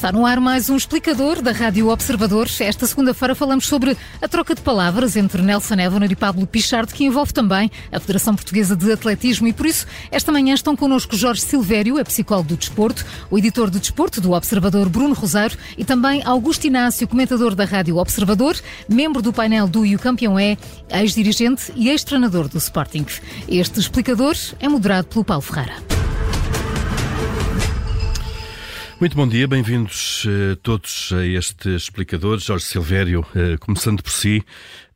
Está 0.00 0.10
no 0.10 0.24
ar 0.24 0.40
mais 0.40 0.70
um 0.70 0.78
explicador 0.78 1.42
da 1.42 1.52
Rádio 1.52 1.88
Observador. 1.88 2.48
Esta 2.58 2.86
segunda-feira 2.86 3.34
falamos 3.34 3.66
sobre 3.66 3.94
a 4.22 4.26
troca 4.26 4.54
de 4.54 4.62
palavras 4.62 5.14
entre 5.14 5.42
Nelson 5.42 5.74
Évora 5.74 6.06
e 6.06 6.16
Pablo 6.16 6.46
Pichard, 6.46 6.94
que 6.94 7.04
envolve 7.04 7.34
também 7.34 7.70
a 7.92 8.00
Federação 8.00 8.34
Portuguesa 8.34 8.74
de 8.74 8.90
Atletismo 8.90 9.46
e 9.46 9.52
por 9.52 9.66
isso 9.66 9.86
esta 10.10 10.32
manhã 10.32 10.54
estão 10.54 10.74
connosco 10.74 11.14
Jorge 11.14 11.42
Silvério, 11.42 11.98
é 11.98 12.02
psicólogo 12.02 12.48
do 12.48 12.56
desporto, 12.56 13.04
o 13.30 13.36
editor 13.36 13.68
de 13.68 13.78
desporto 13.78 14.22
do 14.22 14.32
Observador 14.32 14.88
Bruno 14.88 15.12
Rosário 15.12 15.58
e 15.76 15.84
também 15.84 16.22
Augusto 16.24 16.66
Inácio, 16.66 17.06
comentador 17.06 17.54
da 17.54 17.66
Rádio 17.66 17.98
Observador, 17.98 18.56
membro 18.88 19.20
do 19.20 19.34
painel 19.34 19.68
do 19.68 19.84
E 19.84 19.94
o 19.94 19.98
Campeão 19.98 20.38
é, 20.38 20.56
ex-dirigente 20.88 21.74
e 21.76 21.90
ex-treinador 21.90 22.48
do 22.48 22.56
Sporting. 22.56 23.04
Este 23.46 23.78
explicador 23.78 24.34
é 24.60 24.66
moderado 24.66 25.08
pelo 25.08 25.26
Paulo 25.26 25.42
Ferrara. 25.42 25.99
Muito 29.00 29.16
bom 29.16 29.26
dia, 29.26 29.48
bem-vindos 29.48 30.26
uh, 30.26 30.54
todos 30.56 31.10
a 31.14 31.24
este 31.24 31.74
explicador. 31.74 32.38
Jorge 32.38 32.66
Silvério, 32.66 33.20
uh, 33.20 33.58
começando 33.58 34.02
por 34.02 34.12
si. 34.12 34.42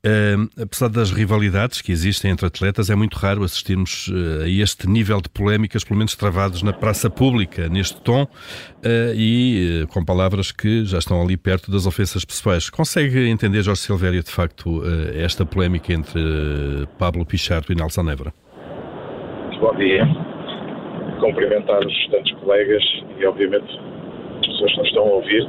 Uh, 0.05 0.63
apesar 0.63 0.89
das 0.91 1.11
rivalidades 1.11 1.81
que 1.81 1.91
existem 1.91 2.31
entre 2.31 2.45
atletas, 2.45 2.91
é 2.91 2.95
muito 2.95 3.15
raro 3.15 3.43
assistirmos 3.43 4.13
a 4.45 4.47
este 4.47 4.87
nível 4.87 5.23
de 5.23 5.31
polémicas, 5.31 5.85
pelo 5.85 5.97
menos 5.97 6.15
travados 6.15 6.63
na 6.63 6.75
praça 6.75 7.09
pública, 7.09 7.67
neste 7.71 7.99
tom, 8.03 8.27
e 9.17 9.87
com 9.89 10.05
palavras 10.05 10.53
que 10.53 10.85
já 10.85 10.99
estão 10.99 11.23
ali 11.23 11.39
perto 11.39 11.71
das 11.71 11.87
ofensas 11.87 12.27
pessoais. 12.27 12.69
Consegue 12.69 13.27
entender, 13.31 13.63
Jorge 13.63 13.81
Silvério, 13.81 14.23
de 14.23 14.31
facto, 14.31 14.83
esta 15.15 15.47
polémica 15.47 15.95
entre 15.95 16.21
Pablo 16.99 17.25
Pichardo 17.25 17.73
e 17.73 17.75
Nelson 17.75 18.11
Évora? 18.11 18.35
Bom 19.59 19.75
dia. 19.77 20.05
Cumprimentar 21.21 21.79
os 21.79 21.95
restantes 21.95 22.35
colegas 22.41 22.83
e, 23.19 23.25
obviamente, 23.25 23.94
pessoas 24.65 24.73
que 24.73 24.79
nos 24.79 24.89
estão 24.89 25.03
a 25.03 25.17
ouvir, 25.17 25.49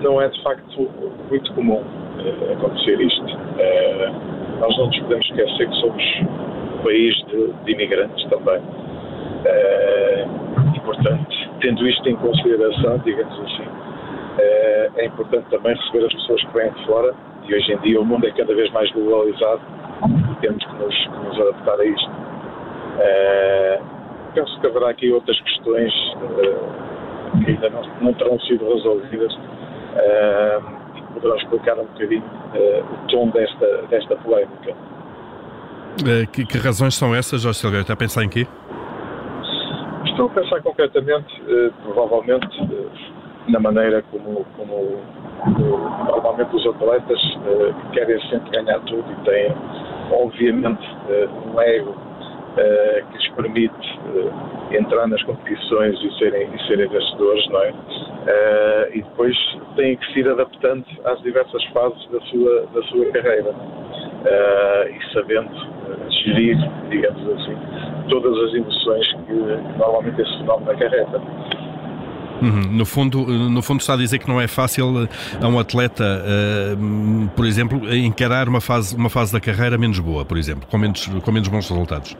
não 0.00 0.20
é 0.20 0.28
de 0.28 0.42
facto 0.42 0.90
muito 1.28 1.52
comum 1.54 1.80
uh, 1.80 2.52
acontecer 2.52 3.00
isto. 3.00 3.24
Uh, 3.24 4.60
nós 4.60 4.76
não 4.78 4.86
nos 4.86 4.98
podemos 5.00 5.26
esquecer 5.26 5.68
que 5.68 5.76
somos 5.76 6.02
um 6.22 6.78
país 6.82 7.14
de, 7.26 7.52
de 7.64 7.72
imigrantes 7.72 8.24
também. 8.28 8.58
Uh, 8.58 10.76
e, 10.76 10.80
portanto, 10.80 11.26
tendo 11.60 11.86
isto 11.86 12.08
em 12.08 12.16
consideração, 12.16 12.98
digamos 13.04 13.38
assim, 13.40 13.64
é 14.96 15.04
importante 15.04 15.46
também 15.50 15.74
receber 15.74 16.06
as 16.06 16.12
pessoas 16.12 16.42
que 16.44 16.54
vêm 16.54 16.72
de 16.72 16.86
fora 16.86 17.14
e 17.44 17.54
hoje 17.54 17.72
em 17.72 17.78
dia 17.78 18.00
o 18.00 18.04
mundo 18.04 18.26
é 18.26 18.30
cada 18.30 18.54
vez 18.54 18.70
mais 18.72 18.90
globalizado 18.92 19.60
e 20.30 20.34
temos 20.40 20.64
que 20.64 20.74
nos, 20.74 20.96
que 20.96 21.26
nos 21.26 21.40
adaptar 21.40 21.80
a 21.80 21.84
isto. 21.84 22.10
penso 24.34 24.60
que 24.60 24.66
haverá 24.66 24.90
aqui 24.90 25.12
outras 25.12 25.38
questões 25.40 25.92
que 27.40 27.50
ainda 27.50 27.70
não, 27.70 27.82
não 28.00 28.14
terão 28.14 28.38
sido 28.40 28.68
resolvidas 28.72 29.32
uh, 29.34 30.62
e 30.96 31.02
poderão 31.14 31.36
explicar 31.36 31.78
um 31.78 31.84
bocadinho 31.84 32.22
uh, 32.22 32.84
o 32.84 33.08
tom 33.08 33.28
desta, 33.30 33.82
desta 33.88 34.16
polémica. 34.16 34.72
Uh, 36.00 36.26
que, 36.32 36.44
que, 36.44 36.58
razões 36.58 36.94
são 36.94 37.14
essas, 37.14 37.42
Jorge 37.42 37.58
Silveira? 37.58 37.82
Está 37.82 37.94
a 37.94 37.96
pensar 37.96 38.24
em 38.24 38.28
quê? 38.28 38.46
Estou 40.04 40.26
a 40.26 40.30
pensar 40.30 40.60
concretamente, 40.62 41.42
provavelmente, 41.82 42.48
na 43.48 43.58
maneira 43.58 44.02
como, 44.10 44.44
como, 44.56 45.00
como, 45.38 45.78
normalmente 46.06 46.54
os 46.54 46.66
atletas 46.66 47.20
querem 47.92 48.20
sempre 48.28 48.50
ganhar 48.50 48.78
tudo 48.80 49.04
e 49.10 49.24
têm, 49.24 49.54
obviamente, 50.12 50.82
um 51.46 51.60
ego 51.60 51.94
uh, 52.52 53.06
que 53.06 53.18
lhes 53.18 53.28
permite 53.34 53.98
uh, 54.14 54.74
entrar 54.74 55.06
nas 55.06 55.22
competições 55.24 55.98
e 56.02 56.18
serem, 56.18 56.48
e 56.54 56.66
serem 56.66 56.88
vencedores, 56.88 57.48
não 57.48 57.62
é? 57.62 57.70
Uh, 57.70 58.96
e 58.96 59.02
depois 59.02 59.36
têm 59.76 59.96
que 59.96 60.12
se 60.12 60.20
ir 60.20 60.28
adaptando 60.28 60.84
às 61.04 61.20
diversas 61.22 61.64
fases 61.66 62.08
da 62.10 62.20
sua, 62.20 62.66
da 62.74 62.82
sua 62.84 63.06
carreira 63.12 63.54
e 64.88 65.12
sabendo 65.12 65.50
gerir, 66.10 66.56
digamos 66.88 67.28
assim, 67.28 67.56
todas 68.08 68.38
as 68.38 68.54
emoções 68.54 69.12
que, 69.26 69.32
normalmente 69.78 70.22
esse 70.22 70.38
fenómeno 70.38 70.70
acarreta. 70.70 71.20
Uhum. 72.40 72.62
No, 72.70 72.84
fundo, 72.84 73.26
no 73.26 73.62
fundo 73.62 73.80
está 73.80 73.94
a 73.94 73.96
dizer 73.96 74.18
que 74.18 74.28
não 74.28 74.40
é 74.40 74.46
fácil 74.46 75.08
a 75.40 75.48
um 75.48 75.58
atleta, 75.58 76.22
por 77.36 77.46
exemplo, 77.46 77.92
encarar 77.94 78.48
uma 78.48 78.60
fase, 78.60 78.96
uma 78.96 79.08
fase 79.08 79.32
da 79.32 79.40
carreira 79.40 79.78
menos 79.78 79.98
boa, 79.98 80.24
por 80.24 80.36
exemplo, 80.36 80.68
com 80.68 80.78
menos, 80.78 81.06
com 81.06 81.32
menos 81.32 81.48
bons 81.48 81.68
resultados. 81.68 82.16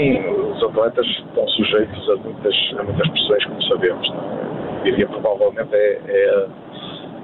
Sim, 0.00 0.18
os 0.30 0.62
atletas 0.62 1.06
estão 1.06 1.46
sujeitos 1.48 2.08
a 2.08 2.16
muitas, 2.16 2.54
a 2.78 2.82
muitas 2.82 3.06
pressões, 3.06 3.44
como 3.44 3.62
sabemos. 3.64 4.08
Não 4.08 4.16
é? 4.16 4.82
Diria 4.84 5.06
provavelmente 5.06 5.74
é, 5.74 6.00
é 6.08 6.48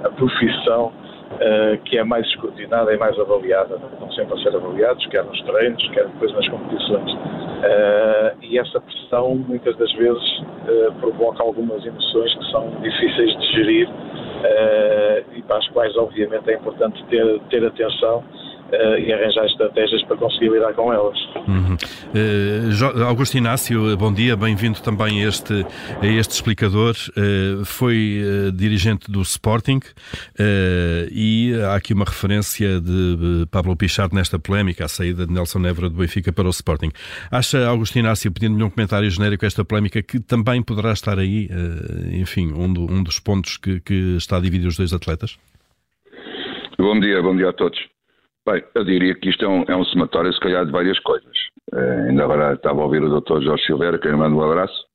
a, 0.04 0.08
a 0.08 0.10
profissão 0.10 0.88
uh, 0.88 1.78
que 1.86 1.96
é 1.96 2.04
mais 2.04 2.26
escrutinada 2.26 2.92
e 2.92 2.98
mais 2.98 3.18
avaliada. 3.18 3.80
Estão 3.94 4.12
sempre 4.12 4.34
a 4.34 4.42
ser 4.42 4.54
avaliados, 4.54 5.06
quer 5.06 5.24
nos 5.24 5.40
treinos, 5.44 5.88
quer 5.88 6.06
depois 6.06 6.30
nas 6.34 6.46
competições. 6.50 7.12
Uh, 7.14 8.36
e 8.42 8.58
essa 8.58 8.78
pressão, 8.78 9.36
muitas 9.36 9.74
das 9.78 9.90
vezes, 9.94 10.38
uh, 10.40 10.92
provoca 11.00 11.42
algumas 11.42 11.82
emoções 11.82 12.34
que 12.34 12.44
são 12.50 12.68
difíceis 12.82 13.38
de 13.38 13.52
gerir 13.54 13.88
e 15.34 15.42
para 15.42 15.56
as 15.56 15.66
quais, 15.70 15.96
obviamente, 15.96 16.50
é 16.50 16.54
importante 16.54 17.02
ter, 17.06 17.40
ter 17.48 17.64
atenção 17.64 18.22
uh, 18.72 18.98
e 18.98 19.12
arranjar 19.12 19.46
estratégias 19.46 20.02
para 20.04 20.16
conseguir 20.16 20.50
lidar 20.50 20.72
com 20.74 20.92
elas. 20.92 21.18
Uhum. 21.46 21.76
Uh, 22.14 23.04
Augusto 23.04 23.36
Inácio, 23.36 23.96
bom 23.96 24.12
dia, 24.12 24.36
bem-vindo 24.36 24.80
também 24.80 25.24
a 25.24 25.28
este, 25.28 25.66
a 26.00 26.06
este 26.06 26.32
explicador. 26.32 26.94
Uh, 27.16 27.64
foi 27.64 28.20
dirigente 28.54 29.10
do 29.10 29.22
Sporting 29.22 29.80
e 31.10 31.52
há 31.64 31.74
aqui 31.74 31.92
uma 31.92 32.04
referência 32.04 32.80
de 32.80 33.46
Pablo 33.50 33.76
Pichard 33.76 34.14
nesta 34.14 34.38
polémica, 34.38 34.84
a 34.84 34.88
saída 34.88 35.26
de 35.26 35.32
Nelson 35.32 35.64
Évora 35.66 35.88
do 35.88 35.96
Benfica 35.96 36.32
para 36.32 36.46
o 36.46 36.50
Sporting. 36.50 36.90
Acha, 37.30 37.66
Augusto 37.66 37.98
Inácio, 37.98 38.30
pedindo-lhe 38.32 38.62
um 38.62 38.70
comentário 38.70 39.08
genérico 39.10 39.44
a 39.44 39.48
esta 39.48 39.64
polémica, 39.64 40.02
que 40.02 40.20
também 40.20 40.62
poderá 40.62 40.92
estar 40.92 41.18
aí, 41.18 41.48
enfim, 42.12 42.52
um, 42.52 42.72
do, 42.72 42.82
um 42.82 43.02
dos 43.02 43.18
pontos 43.18 43.56
que, 43.56 43.80
que 43.80 44.16
está 44.16 44.36
a 44.36 44.40
dividir 44.40 44.66
os 44.66 44.76
dois 44.76 44.92
atletas? 44.92 45.38
Bom 46.78 47.00
dia, 47.00 47.22
bom 47.22 47.34
dia 47.34 47.50
a 47.50 47.52
todos. 47.52 47.95
Bem, 48.46 48.62
eu 48.76 48.84
diria 48.84 49.12
que 49.16 49.28
isto 49.28 49.44
é 49.44 49.48
um, 49.48 49.64
é 49.66 49.76
um 49.76 49.84
somatório, 49.84 50.32
se 50.32 50.38
calhar, 50.38 50.64
de 50.64 50.70
várias 50.70 50.98
coisas. 51.00 51.36
Uh, 51.72 52.08
ainda 52.08 52.22
agora 52.22 52.54
estava 52.54 52.80
a 52.80 52.84
ouvir 52.84 53.02
o 53.02 53.20
Dr. 53.20 53.42
Jorge 53.42 53.66
Silveira, 53.66 53.98
que 53.98 54.06
eu 54.06 54.16
mando 54.16 54.36
um 54.36 54.42
abraço, 54.42 54.86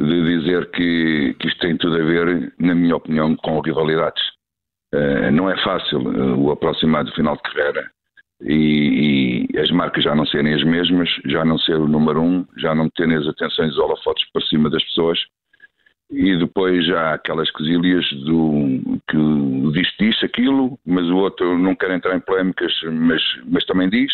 de 0.00 0.38
dizer 0.38 0.70
que, 0.70 1.36
que 1.38 1.48
isto 1.48 1.60
tem 1.60 1.76
tudo 1.76 1.96
a 1.96 2.04
ver, 2.04 2.54
na 2.58 2.74
minha 2.74 2.96
opinião, 2.96 3.36
com 3.36 3.60
rivalidades. 3.60 4.22
Uh, 4.94 5.30
não 5.30 5.50
é 5.50 5.62
fácil 5.62 6.00
uh, 6.00 6.40
o 6.40 6.50
aproximar 6.50 7.04
do 7.04 7.12
final 7.12 7.36
de 7.36 7.42
carreira 7.42 7.90
e, 8.42 9.46
e, 9.52 9.58
as 9.58 9.70
marcas 9.70 10.02
já 10.02 10.14
não 10.14 10.24
serem 10.24 10.54
as 10.54 10.64
mesmas, 10.64 11.08
já 11.26 11.44
não 11.44 11.58
ser 11.58 11.76
o 11.76 11.86
número 11.86 12.22
um, 12.22 12.46
já 12.56 12.74
não 12.74 12.88
terem 12.88 13.14
as 13.14 13.26
atenções 13.28 13.76
holofotes 13.76 14.24
para 14.32 14.42
cima 14.46 14.70
das 14.70 14.82
pessoas 14.84 15.18
e 16.10 16.36
depois 16.36 16.88
há 16.90 17.14
aquelas 17.14 17.50
quesilhas 17.52 18.04
do 18.24 19.00
que 19.08 19.16
diz 19.98 20.22
aquilo, 20.24 20.78
mas 20.84 21.06
o 21.06 21.16
outro 21.16 21.56
não 21.58 21.74
quer 21.74 21.90
entrar 21.92 22.16
em 22.16 22.20
polémicas, 22.20 22.72
mas, 22.90 23.22
mas 23.46 23.64
também 23.64 23.88
diz, 23.88 24.12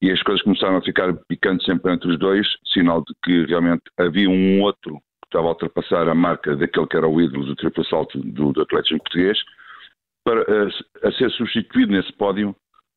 e 0.00 0.10
as 0.10 0.22
coisas 0.22 0.42
começaram 0.42 0.76
a 0.76 0.82
ficar 0.82 1.12
picantes 1.28 1.66
sempre 1.66 1.92
entre 1.92 2.10
os 2.10 2.18
dois, 2.18 2.46
sinal 2.72 3.02
de 3.02 3.12
que 3.24 3.46
realmente 3.46 3.82
havia 3.98 4.30
um 4.30 4.62
outro 4.62 4.94
que 4.94 5.26
estava 5.26 5.46
a 5.46 5.50
ultrapassar 5.50 6.08
a 6.08 6.14
marca 6.14 6.54
daquele 6.54 6.86
que 6.86 6.96
era 6.96 7.08
o 7.08 7.20
ídolo 7.20 7.44
do 7.44 7.56
triplo 7.56 7.84
salto 7.84 8.18
do, 8.18 8.52
do 8.52 8.62
Atlético 8.62 9.02
Português, 9.02 9.38
para, 10.24 10.42
a, 10.42 11.08
a, 11.08 11.12
ser 11.12 11.30
substituído 11.32 11.92
nesse 11.92 12.12
pódio 12.12 12.54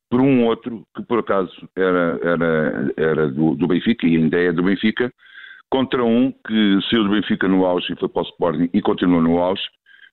por 0.09 0.21
um 0.21 0.45
outro 0.45 0.85
que 0.95 1.01
por 1.03 1.19
acaso 1.19 1.51
era, 1.75 2.19
era, 2.21 2.93
era 2.97 3.27
do, 3.29 3.55
do 3.55 3.67
Benfica, 3.67 4.05
e 4.05 4.17
ainda 4.17 4.37
é 4.37 4.51
do 4.51 4.63
Benfica, 4.63 5.11
contra 5.71 6.03
um 6.03 6.31
que 6.31 6.79
saiu 6.89 7.05
do 7.05 7.09
Benfica 7.11 7.47
no 7.47 7.65
auge 7.65 7.91
e 7.91 7.95
foi 7.95 8.09
para 8.09 8.21
o 8.21 8.25
Sporting 8.25 8.69
e 8.73 8.81
continua 8.81 9.21
no 9.21 9.39
auge, 9.39 9.63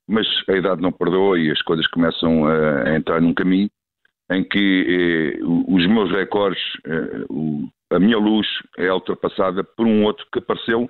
mas 0.07 0.27
a 0.49 0.53
idade 0.53 0.81
não 0.81 0.93
perdoa 0.93 1.39
e 1.39 1.51
as 1.51 1.61
coisas 1.63 1.87
começam 1.89 2.47
a, 2.47 2.85
a 2.85 2.97
entrar 2.97 3.21
num 3.21 3.35
caminho 3.35 3.69
em 4.31 4.45
que 4.45 5.39
eh, 5.39 5.45
os 5.45 5.87
meus 5.87 6.11
recordes, 6.13 6.63
eh, 6.87 7.25
o, 7.29 7.69
a 7.91 7.99
minha 7.99 8.19
luz 8.19 8.47
é 8.79 8.93
ultrapassada 8.93 9.65
por 9.65 9.87
um 9.87 10.05
outro 10.05 10.25
que 10.33 10.39
apareceu 10.39 10.89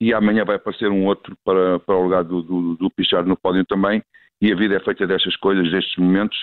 e 0.00 0.12
amanhã 0.12 0.44
vai 0.44 0.56
aparecer 0.56 0.90
um 0.90 1.06
outro 1.06 1.36
para, 1.44 1.78
para 1.80 1.96
o 1.96 2.02
lugar 2.02 2.22
do, 2.22 2.42
do, 2.42 2.76
do 2.76 2.90
Pichard 2.90 3.28
no 3.28 3.36
pódio 3.36 3.64
também 3.64 4.02
e 4.42 4.52
a 4.52 4.56
vida 4.56 4.76
é 4.76 4.80
feita 4.80 5.06
destas 5.06 5.36
coisas, 5.36 5.70
destes 5.70 5.96
momentos 5.96 6.38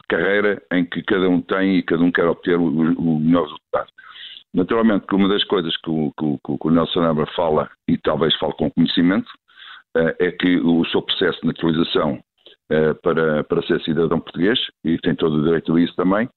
de 0.00 0.16
carreira 0.16 0.62
em 0.72 0.84
que 0.84 1.02
cada 1.02 1.28
um 1.28 1.42
tem 1.42 1.76
e 1.76 1.82
cada 1.82 2.02
um 2.02 2.10
quer 2.10 2.26
obter 2.26 2.56
o, 2.56 2.68
o 2.68 3.20
melhor 3.20 3.44
resultado. 3.44 3.90
Naturalmente 4.58 5.06
que 5.06 5.14
uma 5.14 5.28
das 5.28 5.44
coisas 5.44 5.76
que 5.76 5.88
o, 5.88 6.12
que, 6.18 6.58
que 6.58 6.66
o 6.66 6.70
Nelson 6.70 7.02
Abra 7.04 7.26
fala, 7.36 7.70
e 7.86 7.96
talvez 7.96 8.34
fale 8.38 8.54
com 8.54 8.68
conhecimento, 8.68 9.28
uh, 9.96 10.12
é 10.18 10.32
que 10.32 10.56
o 10.56 10.84
seu 10.86 11.00
processo 11.00 11.40
de 11.40 11.46
naturalização 11.46 12.14
uh, 12.72 12.92
para, 13.00 13.44
para 13.44 13.62
ser 13.62 13.80
cidadão 13.82 14.18
português, 14.18 14.58
e 14.84 14.98
tem 14.98 15.14
todo 15.14 15.36
o 15.36 15.44
direito 15.44 15.76
a 15.76 15.80
isso 15.80 15.94
também, 15.94 16.28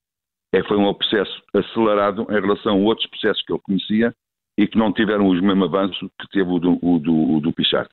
é, 0.53 0.62
foi 0.65 0.77
um 0.77 0.94
processo 0.94 1.41
acelerado 1.51 2.27
em 2.29 2.39
relação 2.39 2.73
a 2.73 2.83
outros 2.83 3.09
processos 3.09 3.41
que 3.41 3.53
ele 3.53 3.62
conhecia 3.63 4.13
e 4.56 4.68
que 4.68 4.77
não 4.77 4.94
tiveram 4.94 5.27
o 5.27 5.33
mesmo 5.33 5.65
avanço 5.65 6.07
que 6.19 6.27
teve 6.29 6.51
o 6.51 6.59
do, 6.59 6.77
o 6.79 7.00
do, 7.00 7.38
o 7.38 7.41
do 7.41 7.51
Pichard. 7.51 7.89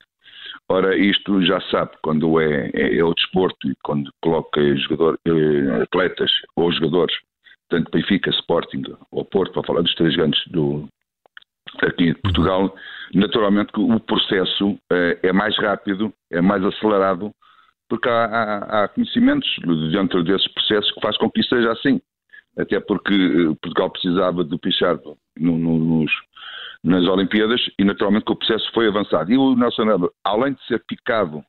Ora, 0.69 0.95
isto 0.95 1.43
já 1.43 1.59
sabe, 1.71 1.93
quando 2.03 2.39
é, 2.39 2.71
é, 2.75 2.99
é 2.99 3.05
o 3.05 3.15
desporto 3.15 3.67
e 3.67 3.75
quando 3.83 4.13
coloca 4.21 4.61
jogador, 4.77 5.19
eh, 5.27 5.83
atletas 5.83 6.31
ou 6.55 6.71
jogadores, 6.71 7.15
tanto 7.69 7.91
Benfica, 7.91 8.31
Sporting 8.31 8.83
ou 9.11 9.25
Porto, 9.25 9.53
para 9.53 9.63
falar 9.63 9.83
dos 9.83 9.95
três 9.95 10.15
grandes 10.17 10.41
do, 10.49 10.89
aqui 11.83 12.13
de 12.13 12.21
Portugal, 12.21 12.75
naturalmente 13.15 13.73
que 13.73 13.81
o 13.81 14.01
processo 14.01 14.79
eh, 14.93 15.19
é 15.23 15.33
mais 15.33 15.57
rápido, 15.59 16.13
é 16.31 16.41
mais 16.41 16.65
acelerado, 16.65 17.31
porque 17.89 18.09
há, 18.09 18.25
há, 18.25 18.85
há, 18.85 18.89
conhecimentos 18.89 19.49
dentro 19.93 20.23
desses 20.23 20.49
processos 20.49 20.93
que 20.93 21.01
faz 21.01 21.17
com 21.19 21.31
que 21.31 21.41
isso 21.41 21.51
seja 21.51 21.73
assim. 21.73 22.01
Até 22.57 22.81
porque 22.81 23.15
eh, 23.15 23.55
Portugal 23.63 23.91
precisava 23.91 24.45
do 24.45 24.59
Pichardo 24.59 25.17
no, 25.39 25.59
no, 25.59 25.79
nos, 25.79 26.13
nas 26.83 27.05
Olimpíadas 27.07 27.61
e 27.79 27.85
naturalmente 27.85 28.25
que 28.25 28.33
o 28.33 28.37
processo 28.37 28.71
foi 28.73 28.89
avançado. 28.89 29.31
E 29.33 29.37
o 29.37 29.55
Nelson 29.55 30.11
além 30.25 30.55
de 30.55 30.67
ser 30.67 30.83
picado 30.87 31.43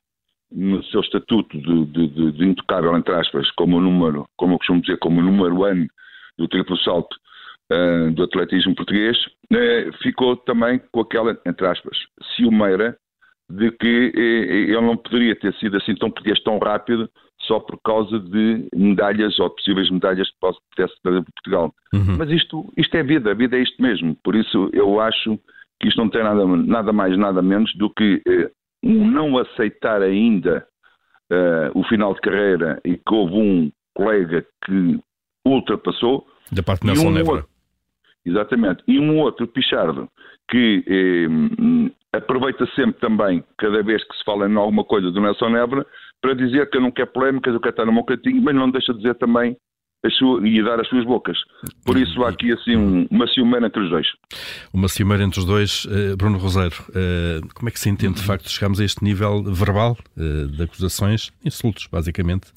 no 0.52 0.82
seu 0.84 1.00
estatuto 1.00 1.56
de, 1.58 1.84
de, 1.86 2.08
de, 2.08 2.32
de, 2.32 2.44
intocável, 2.44 2.96
entre 2.96 3.14
aspas, 3.14 3.50
como 3.52 3.80
número, 3.80 4.26
como 4.36 4.54
eu 4.54 4.58
costumo 4.58 4.80
dizer, 4.80 4.98
como 4.98 5.22
número 5.22 5.64
ano 5.64 5.88
do 6.38 6.48
triplo 6.48 6.76
salto 6.78 7.14
uh, 7.70 8.10
do 8.12 8.24
atletismo 8.24 8.74
português, 8.74 9.16
uh, 9.52 9.92
ficou 10.02 10.36
também 10.36 10.80
com 10.92 11.00
aquela, 11.00 11.38
entre 11.46 11.66
aspas, 11.66 11.96
ciumeira 12.36 12.96
de 13.48 13.70
que 13.72 14.12
uh, 14.14 14.20
ele 14.20 14.80
não 14.80 14.96
poderia 14.96 15.36
ter 15.36 15.54
sido 15.54 15.76
assim 15.76 15.94
tão 15.94 16.10
português 16.10 16.42
tão 16.42 16.58
rápido 16.58 17.08
só 17.42 17.58
por 17.58 17.80
causa 17.82 18.18
de 18.18 18.68
medalhas 18.74 19.38
ou 19.38 19.50
possíveis 19.50 19.90
medalhas 19.90 20.28
que 20.28 20.36
pudesse 20.40 20.94
trazer 21.02 21.22
para 21.22 21.32
Portugal. 21.32 21.74
Uhum. 21.94 22.16
Mas 22.18 22.30
isto, 22.30 22.72
isto 22.76 22.94
é 22.96 23.02
vida, 23.02 23.30
a 23.30 23.34
vida 23.34 23.56
é 23.56 23.62
isto 23.62 23.80
mesmo. 23.82 24.16
Por 24.22 24.36
isso 24.36 24.68
eu 24.72 25.00
acho 25.00 25.38
que 25.80 25.88
isto 25.88 25.96
não 25.96 26.10
tem 26.10 26.22
nada, 26.22 26.44
nada 26.46 26.92
mais, 26.92 27.16
nada 27.16 27.40
menos 27.40 27.74
do 27.76 27.88
que 27.90 28.22
eh, 28.28 28.50
não 28.82 29.38
aceitar 29.38 30.02
ainda 30.02 30.66
o 31.74 31.84
final 31.84 32.12
de 32.12 32.20
carreira 32.20 32.80
e 32.84 32.96
que 32.96 33.14
houve 33.14 33.34
um 33.34 33.70
colega 33.94 34.44
que 34.64 35.00
ultrapassou. 35.44 36.26
Da 36.52 36.62
parte 36.62 36.82
de 36.82 36.88
Nelson 36.88 37.08
um 37.08 37.12
Nebra. 37.12 37.44
Exatamente. 38.24 38.82
E 38.86 38.98
um 38.98 39.18
outro 39.18 39.46
Pichardo 39.46 40.08
que 40.50 40.84
eh, 40.86 42.16
aproveita 42.16 42.66
sempre 42.74 43.00
também, 43.00 43.42
cada 43.56 43.82
vez 43.82 44.02
que 44.04 44.16
se 44.16 44.24
fala 44.24 44.48
em 44.48 44.56
alguma 44.56 44.84
coisa 44.84 45.10
do 45.10 45.20
Nelson 45.20 45.48
Nebra, 45.50 45.86
para 46.20 46.34
dizer 46.34 46.68
que 46.68 46.76
eu 46.76 46.82
não 46.82 46.90
quero 46.90 47.12
polémicas, 47.12 47.54
eu 47.54 47.60
quero 47.60 47.72
estar 47.72 47.86
no 47.86 47.92
meu 47.92 48.04
cantinho, 48.04 48.42
mas 48.42 48.54
não 48.54 48.70
deixa 48.70 48.92
de 48.92 48.98
dizer 48.98 49.14
também 49.14 49.56
sua, 50.18 50.46
e 50.46 50.62
dar 50.62 50.80
as 50.80 50.88
suas 50.88 51.04
bocas. 51.04 51.36
Por 51.84 51.96
isso 51.96 52.22
há 52.24 52.30
aqui 52.30 52.52
assim 52.52 52.76
um, 52.76 53.06
uma 53.10 53.26
ciumeira 53.28 53.66
entre 53.66 53.82
os 53.82 53.90
dois. 53.90 54.06
Uma 54.72 54.88
ciumeira 54.88 55.22
entre 55.22 55.38
os 55.40 55.44
dois. 55.44 55.84
Uh, 55.84 56.16
Bruno 56.16 56.38
Roseiro, 56.38 56.76
uh, 56.88 57.46
como 57.54 57.68
é 57.68 57.72
que 57.72 57.78
se 57.78 57.90
entende 57.90 58.14
de 58.14 58.22
facto 58.22 58.48
chegarmos 58.48 58.80
a 58.80 58.84
este 58.84 59.04
nível 59.04 59.42
verbal 59.42 59.98
uh, 60.16 60.46
de 60.48 60.62
acusações, 60.62 61.30
insultos 61.44 61.86
basicamente, 61.86 62.48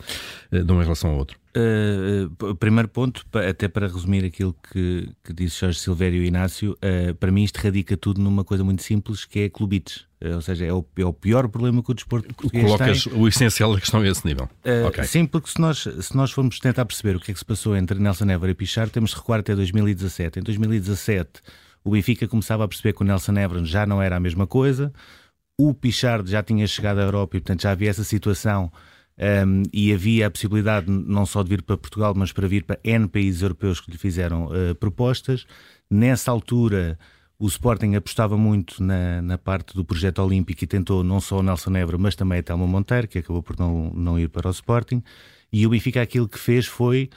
de 0.51 0.71
um 0.71 0.79
em 0.79 0.83
relação 0.83 1.11
ao 1.11 1.17
outro? 1.17 1.42
Uh, 1.55 2.55
primeiro 2.55 2.87
ponto, 2.87 3.23
até 3.47 3.67
para 3.67 3.85
resumir 3.85 4.25
aquilo 4.25 4.55
que, 4.71 5.07
que 5.23 5.31
disse 5.31 5.59
Jorge 5.59 5.79
Silvério 5.79 6.23
e 6.23 6.27
Inácio, 6.27 6.71
uh, 6.71 7.13
para 7.15 7.31
mim 7.31 7.43
isto 7.43 7.57
radica 7.57 7.95
tudo 7.95 8.19
numa 8.19 8.43
coisa 8.43 8.63
muito 8.63 8.81
simples 8.81 9.23
que 9.23 9.41
é 9.41 9.49
clubites. 9.49 10.05
Uh, 10.19 10.33
ou 10.35 10.41
seja, 10.41 10.65
é 10.65 10.73
o, 10.73 10.83
é 10.97 11.05
o, 11.05 11.13
pior 11.13 11.47
problema 11.47 11.83
que 11.83 11.91
o 11.91 11.93
desporto 11.93 12.33
português 12.33 12.65
Colocas 12.65 13.03
tem. 13.03 13.13
o 13.13 13.27
essencial 13.27 13.71
da 13.73 13.79
questão 13.79 14.01
a 14.01 14.07
esse 14.07 14.25
nível. 14.25 14.49
Okay. 14.87 15.03
Sim, 15.03 15.27
porque 15.27 15.49
se 15.49 15.61
nós, 15.61 15.87
se 16.01 16.15
nós 16.15 16.31
formos 16.31 16.57
tentar 16.59 16.85
perceber 16.85 17.17
o 17.17 17.19
que 17.19 17.29
é 17.29 17.33
que 17.33 17.39
se 17.39 17.45
passou 17.45 17.75
entre 17.77 17.99
Nelson 17.99 18.25
Évora 18.29 18.51
e 18.51 18.55
Pichar, 18.55 18.89
temos 18.89 19.11
de 19.11 19.17
recuar 19.17 19.41
até 19.41 19.55
2017. 19.55 20.39
Em 20.39 20.43
2017, 20.43 21.29
o 21.83 21.91
Benfica 21.91 22.27
começava 22.27 22.63
a 22.63 22.67
perceber 22.67 22.93
que 22.93 23.03
o 23.03 23.05
Nelson 23.05 23.33
Évora 23.33 23.63
já 23.63 23.85
não 23.85 24.01
era 24.01 24.15
a 24.15 24.19
mesma 24.19 24.47
coisa, 24.47 24.91
o 25.59 25.71
Pichard 25.71 26.29
já 26.31 26.41
tinha 26.41 26.65
chegado 26.65 26.97
à 26.97 27.03
Europa 27.03 27.37
e, 27.37 27.39
portanto, 27.39 27.61
já 27.61 27.71
havia 27.71 27.91
essa 27.91 28.03
situação 28.03 28.71
um, 29.17 29.63
e 29.71 29.93
havia 29.93 30.27
a 30.27 30.31
possibilidade 30.31 30.89
não 30.89 31.25
só 31.25 31.43
de 31.43 31.49
vir 31.49 31.61
para 31.61 31.77
Portugal, 31.77 32.13
mas 32.15 32.31
para 32.31 32.47
vir 32.47 32.63
para 32.63 32.79
N 32.83 33.07
países 33.07 33.41
europeus 33.41 33.79
que 33.79 33.91
lhe 33.91 33.97
fizeram 33.97 34.45
uh, 34.45 34.75
propostas. 34.75 35.45
Nessa 35.89 36.31
altura, 36.31 36.97
o 37.37 37.47
Sporting 37.47 37.95
apostava 37.95 38.37
muito 38.37 38.81
na, 38.81 39.21
na, 39.21 39.37
parte 39.37 39.75
do 39.75 39.83
projeto 39.83 40.19
olímpico 40.19 40.63
e 40.63 40.67
tentou 40.67 41.03
não 41.03 41.19
só 41.19 41.39
o 41.39 41.43
Nelson 41.43 41.75
Évora, 41.75 41.97
mas 41.97 42.15
também 42.15 42.39
a 42.39 42.43
Telma 42.43 42.65
Monteiro, 42.65 43.07
que 43.07 43.19
acabou 43.19 43.43
por 43.43 43.57
não, 43.59 43.91
não 43.93 44.19
ir 44.19 44.29
para 44.29 44.47
o 44.47 44.51
Sporting. 44.51 45.03
E 45.51 45.67
o 45.67 45.69
Benfica 45.69 46.01
aquilo 46.01 46.27
que 46.27 46.39
fez 46.39 46.65
foi, 46.65 47.09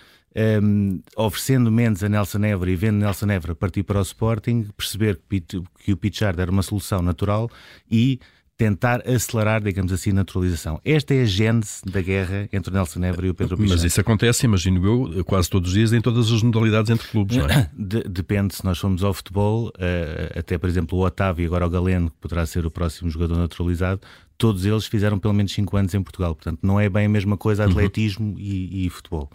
um, 0.63 1.01
oferecendo 1.17 1.71
menos 1.71 2.05
a 2.05 2.09
Nelson 2.09 2.45
Évora 2.45 2.71
e 2.71 2.77
vendo 2.77 2.99
Nelson 2.99 3.31
Évora 3.31 3.55
partir 3.55 3.83
para 3.83 3.99
o 3.99 4.03
Sporting, 4.03 4.69
perceber 4.77 5.19
que, 5.29 5.41
que 5.41 5.93
o 5.93 5.97
Pichard 5.97 6.41
era 6.41 6.51
uma 6.51 6.63
solução 6.63 7.01
natural 7.01 7.51
e 7.91 8.21
tentar 8.57 9.07
acelerar, 9.07 9.63
digamos 9.63 9.93
assim, 9.93 10.11
a 10.11 10.15
naturalização. 10.15 10.81
Esta 10.85 11.15
é 11.15 11.23
a 11.23 11.25
gênese 11.25 11.83
da 11.85 12.01
guerra 12.01 12.49
entre 12.51 12.71
o 12.71 12.75
Nelson 12.75 13.05
Évora 13.05 13.27
e 13.27 13.31
o 13.31 13.35
Pedro 13.35 13.57
Pichar. 13.57 13.77
Mas 13.77 13.85
isso 13.85 14.01
acontece, 14.01 14.47
imagino 14.47 15.13
eu, 15.15 15.25
quase 15.25 15.51
todos 15.51 15.69
os 15.69 15.75
dias 15.75 15.93
em 15.93 16.01
todas 16.01 16.33
as 16.33 16.43
modalidades 16.43 16.91
entre 16.91 17.07
clubes, 17.09 17.37
não 17.37 17.47
é? 17.47 17.71
De, 17.77 18.03
depende, 18.05 18.55
se 18.55 18.65
nós 18.65 18.79
formos 18.79 19.05
ao 19.05 19.13
futebol, 19.13 19.69
uh, 19.69 20.39
até 20.39 20.57
por 20.57 20.69
exemplo 20.69 20.99
o 20.99 21.05
Otávio 21.05 21.43
e 21.43 21.47
agora 21.47 21.67
o 21.67 21.71
Galeno, 21.71 22.11
que 22.11 22.17
poderá 22.17 22.47
ser 22.47 22.65
o 22.65 22.71
próximo 22.71 23.11
jogador 23.11 23.37
naturalizado, 23.37 24.01
todos 24.39 24.65
eles 24.65 24.87
fizeram 24.87 25.19
pelo 25.19 25.35
menos 25.35 25.53
5 25.53 25.77
anos 25.77 25.95
em 25.95 26.03
Portugal. 26.03 26.35
Portanto, 26.35 26.61
não 26.63 26.81
é 26.81 26.89
bem 26.89 27.07
a 27.07 27.11
mesma 27.11 27.37
coisa 27.37 27.65
uhum. 27.65 27.73
atletismo 27.73 28.33
uhum. 28.33 28.39
e, 28.39 28.87
e, 28.87 28.91
futebol. 28.91 29.31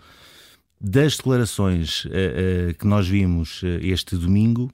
Das 0.79 1.15
declarações 1.15 2.05
uh, 2.05 2.09
uh, 2.09 2.73
que 2.73 2.87
nós 2.87 3.07
vimos 3.07 3.61
este 3.81 4.15
domingo, 4.15 4.71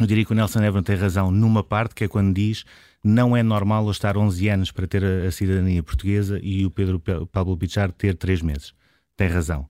eu 0.00 0.06
diria 0.06 0.24
que 0.24 0.32
o 0.32 0.34
Nelson 0.34 0.60
Évora 0.60 0.82
tem 0.82 0.96
razão 0.96 1.30
numa 1.30 1.62
parte, 1.62 1.94
que 1.94 2.04
é 2.04 2.08
quando 2.08 2.34
diz 2.34 2.64
não 3.06 3.36
é 3.36 3.42
normal 3.42 3.84
eu 3.84 3.90
estar 3.92 4.16
11 4.16 4.48
anos 4.48 4.72
para 4.72 4.86
ter 4.86 5.04
a, 5.04 5.28
a 5.28 5.30
cidadania 5.30 5.82
portuguesa 5.82 6.40
e 6.42 6.66
o 6.66 6.70
Pedro 6.70 7.00
Pablo 7.30 7.56
Pichar 7.56 7.92
ter 7.92 8.14
3 8.16 8.42
meses. 8.42 8.74
Tem 9.16 9.28
razão. 9.28 9.68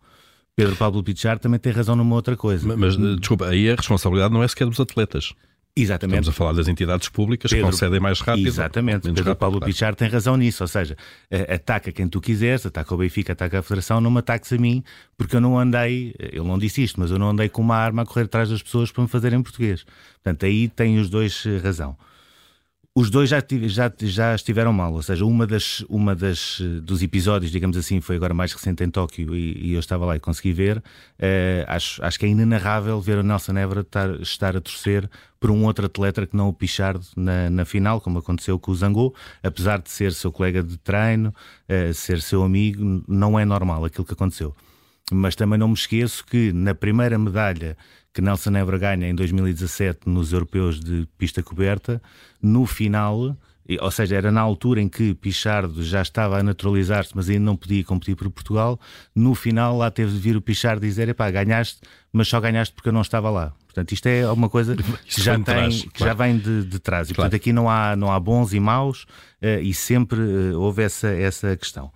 Pedro 0.56 0.74
Pablo 0.74 1.04
Pichar 1.04 1.38
também 1.38 1.60
tem 1.60 1.72
razão 1.72 1.94
numa 1.94 2.14
outra 2.14 2.36
coisa. 2.36 2.66
Mas, 2.66 2.96
mas 2.96 3.18
desculpa, 3.18 3.46
aí 3.48 3.70
a 3.70 3.74
responsabilidade 3.74 4.32
não 4.32 4.42
é 4.42 4.48
sequer 4.48 4.66
dos 4.66 4.80
atletas. 4.80 5.34
Exatamente. 5.78 6.20
Estamos 6.20 6.28
a 6.30 6.32
falar 6.32 6.52
das 6.54 6.68
entidades 6.68 7.10
públicas 7.10 7.50
Pedro, 7.50 7.66
que 7.66 7.72
concedem 7.72 8.00
mais 8.00 8.20
rápido. 8.20 8.46
Exatamente. 8.46 9.02
Pedro 9.02 9.24
rápido, 9.24 9.36
Paulo 9.38 9.58
claro. 9.58 9.70
Pichar 9.70 9.94
tem 9.94 10.08
razão 10.08 10.34
nisso. 10.34 10.64
Ou 10.64 10.68
seja, 10.68 10.96
ataca 11.54 11.92
quem 11.92 12.08
tu 12.08 12.18
quiseres, 12.22 12.64
ataca 12.64 12.94
o 12.94 12.96
Benfica, 12.96 13.34
ataca 13.34 13.58
a 13.58 13.62
Federação, 13.62 14.00
não 14.00 14.10
me 14.10 14.20
ataques 14.20 14.50
a 14.54 14.56
mim, 14.56 14.82
porque 15.18 15.36
eu 15.36 15.40
não 15.42 15.58
andei, 15.58 16.14
ele 16.18 16.46
não 16.46 16.58
disse 16.58 16.82
isto, 16.82 16.98
mas 16.98 17.10
eu 17.10 17.18
não 17.18 17.28
andei 17.28 17.50
com 17.50 17.60
uma 17.60 17.76
arma 17.76 18.02
a 18.02 18.06
correr 18.06 18.24
atrás 18.24 18.48
das 18.48 18.62
pessoas 18.62 18.90
para 18.90 19.02
me 19.02 19.08
fazerem 19.10 19.42
português. 19.42 19.84
Portanto, 20.24 20.46
aí 20.46 20.68
têm 20.68 20.98
os 20.98 21.10
dois 21.10 21.44
eh, 21.44 21.58
razão. 21.58 21.94
Os 22.98 23.10
dois 23.10 23.28
já, 23.28 23.42
já, 23.64 23.92
já 23.98 24.34
estiveram 24.34 24.72
mal, 24.72 24.90
ou 24.94 25.02
seja, 25.02 25.22
uma 25.26 25.46
das, 25.46 25.84
uma 25.86 26.16
das 26.16 26.62
eh, 26.62 26.80
dos 26.80 27.02
episódios, 27.02 27.52
digamos 27.52 27.76
assim, 27.76 28.00
foi 28.00 28.16
agora 28.16 28.32
mais 28.32 28.54
recente 28.54 28.82
em 28.82 28.88
Tóquio 28.88 29.36
e, 29.36 29.66
e 29.66 29.74
eu 29.74 29.80
estava 29.80 30.06
lá 30.06 30.16
e 30.16 30.18
consegui 30.18 30.54
ver. 30.54 30.78
Uh, 30.78 30.82
acho, 31.66 32.02
acho 32.02 32.18
que 32.18 32.24
é 32.24 32.28
inenarrável 32.30 32.98
ver 32.98 33.18
o 33.18 33.22
Nelson 33.22 33.52
Évora 33.58 33.82
estar, 33.82 34.18
estar 34.22 34.56
a 34.56 34.62
torcer 34.62 35.10
por 35.38 35.50
um 35.50 35.66
outro 35.66 35.84
atleta 35.84 36.26
que 36.26 36.34
não 36.34 36.48
o 36.48 36.54
Pichardo 36.54 37.04
na, 37.14 37.50
na 37.50 37.66
final, 37.66 38.00
como 38.00 38.18
aconteceu 38.18 38.58
com 38.58 38.70
o 38.70 38.74
Zangô, 38.74 39.14
apesar 39.42 39.78
de 39.78 39.90
ser 39.90 40.14
seu 40.14 40.32
colega 40.32 40.62
de 40.62 40.78
treino, 40.78 41.34
uh, 41.68 41.92
ser 41.92 42.22
seu 42.22 42.42
amigo, 42.42 43.04
não 43.06 43.38
é 43.38 43.44
normal 43.44 43.84
aquilo 43.84 44.06
que 44.06 44.14
aconteceu. 44.14 44.56
Mas 45.12 45.36
também 45.36 45.58
não 45.58 45.68
me 45.68 45.74
esqueço 45.74 46.24
que 46.24 46.52
na 46.52 46.74
primeira 46.74 47.18
medalha 47.18 47.76
que 48.12 48.22
Nelson 48.22 48.56
Évora 48.56 48.78
ganha 48.78 49.08
em 49.08 49.14
2017 49.14 50.08
nos 50.08 50.32
europeus 50.32 50.80
de 50.80 51.06
pista 51.18 51.42
coberta, 51.42 52.00
no 52.42 52.64
final, 52.64 53.36
ou 53.78 53.90
seja, 53.90 54.16
era 54.16 54.32
na 54.32 54.40
altura 54.40 54.80
em 54.80 54.88
que 54.88 55.14
Pichardo 55.14 55.82
já 55.82 56.00
estava 56.00 56.38
a 56.38 56.42
naturalizar-se, 56.42 57.12
mas 57.14 57.28
ainda 57.28 57.44
não 57.44 57.56
podia 57.56 57.84
competir 57.84 58.16
por 58.16 58.30
Portugal, 58.30 58.80
no 59.14 59.34
final 59.34 59.76
lá 59.76 59.90
teve 59.90 60.12
de 60.12 60.18
vir 60.18 60.34
o 60.34 60.40
Pichardo 60.40 60.80
dizer, 60.80 61.10
epá, 61.10 61.30
ganhaste, 61.30 61.80
mas 62.10 62.26
só 62.26 62.40
ganhaste 62.40 62.74
porque 62.74 62.88
eu 62.88 62.92
não 62.92 63.02
estava 63.02 63.28
lá. 63.28 63.52
Portanto, 63.66 63.92
isto 63.92 64.06
é 64.06 64.32
uma 64.32 64.48
coisa 64.48 64.74
que, 65.04 65.22
já, 65.22 65.34
tem, 65.34 65.44
trás, 65.44 65.82
que 65.82 65.90
claro. 65.90 66.10
já 66.10 66.14
vem 66.14 66.38
de, 66.38 66.64
de 66.64 66.78
trás. 66.78 67.10
E, 67.10 67.14
claro. 67.14 67.28
portanto, 67.28 67.38
aqui 67.38 67.52
não 67.52 67.68
há, 67.68 67.94
não 67.94 68.10
há 68.10 68.18
bons 68.18 68.54
e 68.54 68.60
maus 68.60 69.02
uh, 69.42 69.60
e 69.60 69.74
sempre 69.74 70.18
uh, 70.20 70.58
houve 70.58 70.82
essa, 70.82 71.08
essa 71.08 71.54
questão. 71.54 71.92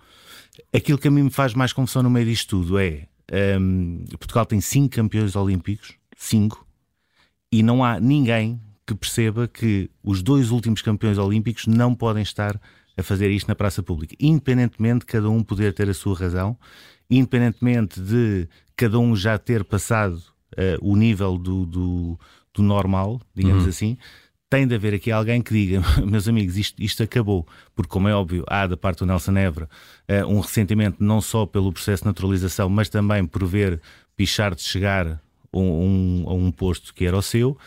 Aquilo 0.73 0.97
que 0.97 1.07
a 1.07 1.11
mim 1.11 1.23
me 1.23 1.29
faz 1.29 1.53
mais 1.53 1.73
confusão 1.73 2.03
no 2.03 2.09
meio 2.09 2.25
disto 2.25 2.49
tudo 2.49 2.77
é 2.77 3.07
um, 3.59 4.03
Portugal 4.19 4.45
tem 4.45 4.59
cinco 4.59 4.95
campeões 4.95 5.35
olímpicos, 5.35 5.93
cinco, 6.17 6.65
e 7.51 7.63
não 7.63 7.83
há 7.83 7.99
ninguém 7.99 8.61
que 8.85 8.93
perceba 8.93 9.47
que 9.47 9.89
os 10.03 10.21
dois 10.21 10.51
últimos 10.51 10.81
campeões 10.81 11.17
olímpicos 11.17 11.67
não 11.67 11.95
podem 11.95 12.23
estar 12.23 12.59
a 12.97 13.03
fazer 13.03 13.29
isto 13.31 13.47
na 13.47 13.55
praça 13.55 13.81
pública, 13.81 14.15
independentemente 14.19 14.99
de 14.99 15.05
cada 15.05 15.29
um 15.29 15.43
poder 15.43 15.73
ter 15.73 15.89
a 15.89 15.93
sua 15.93 16.17
razão, 16.17 16.57
independentemente 17.09 18.01
de 18.01 18.47
cada 18.75 18.99
um 18.99 19.15
já 19.15 19.37
ter 19.37 19.63
passado 19.63 20.15
uh, 20.53 20.77
o 20.81 20.95
nível 20.95 21.37
do, 21.37 21.65
do, 21.65 22.19
do 22.53 22.61
normal, 22.61 23.21
digamos 23.33 23.63
uhum. 23.63 23.69
assim, 23.69 23.97
tem 24.51 24.67
de 24.67 24.75
haver 24.75 24.93
aqui 24.93 25.09
alguém 25.09 25.41
que 25.41 25.53
diga, 25.53 25.81
meus 26.05 26.27
amigos, 26.27 26.57
isto, 26.57 26.83
isto 26.83 27.01
acabou. 27.01 27.47
Porque, 27.73 27.89
como 27.89 28.09
é 28.09 28.13
óbvio, 28.13 28.43
há 28.47 28.67
da 28.67 28.75
parte 28.75 28.99
do 28.99 29.05
Nelson 29.05 29.37
Évora 29.37 29.69
uh, 30.09 30.27
um 30.27 30.41
ressentimento 30.41 30.97
não 31.01 31.21
só 31.21 31.45
pelo 31.45 31.71
processo 31.71 32.03
de 32.03 32.07
naturalização, 32.07 32.67
mas 32.67 32.89
também 32.89 33.25
por 33.25 33.45
ver 33.45 33.81
Pichard 34.17 34.61
chegar 34.61 35.21
um, 35.53 36.25
a 36.27 36.33
um 36.33 36.51
posto 36.51 36.93
que 36.93 37.05
era 37.05 37.15
o 37.15 37.21
seu, 37.21 37.57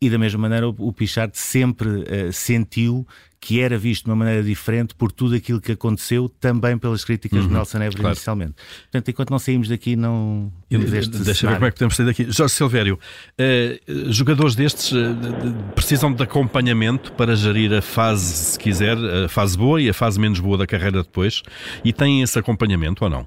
e 0.00 0.10
da 0.10 0.18
mesma 0.18 0.40
maneira 0.40 0.68
o, 0.68 0.74
o 0.78 0.92
Pichard 0.92 1.38
sempre 1.38 1.88
uh, 1.88 2.32
sentiu 2.32 3.06
que 3.44 3.60
era 3.60 3.76
visto 3.76 4.04
de 4.04 4.10
uma 4.10 4.14
maneira 4.14 4.40
diferente 4.40 4.94
por 4.94 5.10
tudo 5.10 5.34
aquilo 5.34 5.60
que 5.60 5.72
aconteceu, 5.72 6.28
também 6.28 6.78
pelas 6.78 7.04
críticas 7.04 7.40
uhum, 7.40 7.48
de 7.48 7.54
Nelson 7.54 7.78
Évora 7.78 7.90
claro. 7.90 8.08
inicialmente. 8.14 8.54
Portanto, 8.82 9.08
enquanto 9.08 9.30
não 9.30 9.38
saímos 9.40 9.68
daqui, 9.68 9.96
não. 9.96 10.52
Deixa 10.70 11.48
ver 11.48 11.54
como 11.54 11.66
é 11.66 11.70
que 11.72 11.74
podemos 11.74 11.96
sair 11.96 12.06
daqui. 12.06 12.30
Jorge 12.30 12.54
Silvério, 12.54 13.00
eh, 13.36 13.80
jogadores 14.10 14.54
destes 14.54 14.92
eh, 14.92 15.74
precisam 15.74 16.12
de 16.12 16.22
acompanhamento 16.22 17.12
para 17.14 17.34
gerir 17.34 17.74
a 17.74 17.82
fase, 17.82 18.32
se 18.32 18.58
quiser, 18.58 18.96
a 18.96 19.28
fase 19.28 19.58
boa 19.58 19.82
e 19.82 19.88
a 19.88 19.94
fase 19.94 20.20
menos 20.20 20.38
boa 20.38 20.56
da 20.56 20.66
carreira 20.66 21.02
depois, 21.02 21.42
e 21.84 21.92
têm 21.92 22.22
esse 22.22 22.38
acompanhamento 22.38 23.02
ou 23.02 23.10
não? 23.10 23.26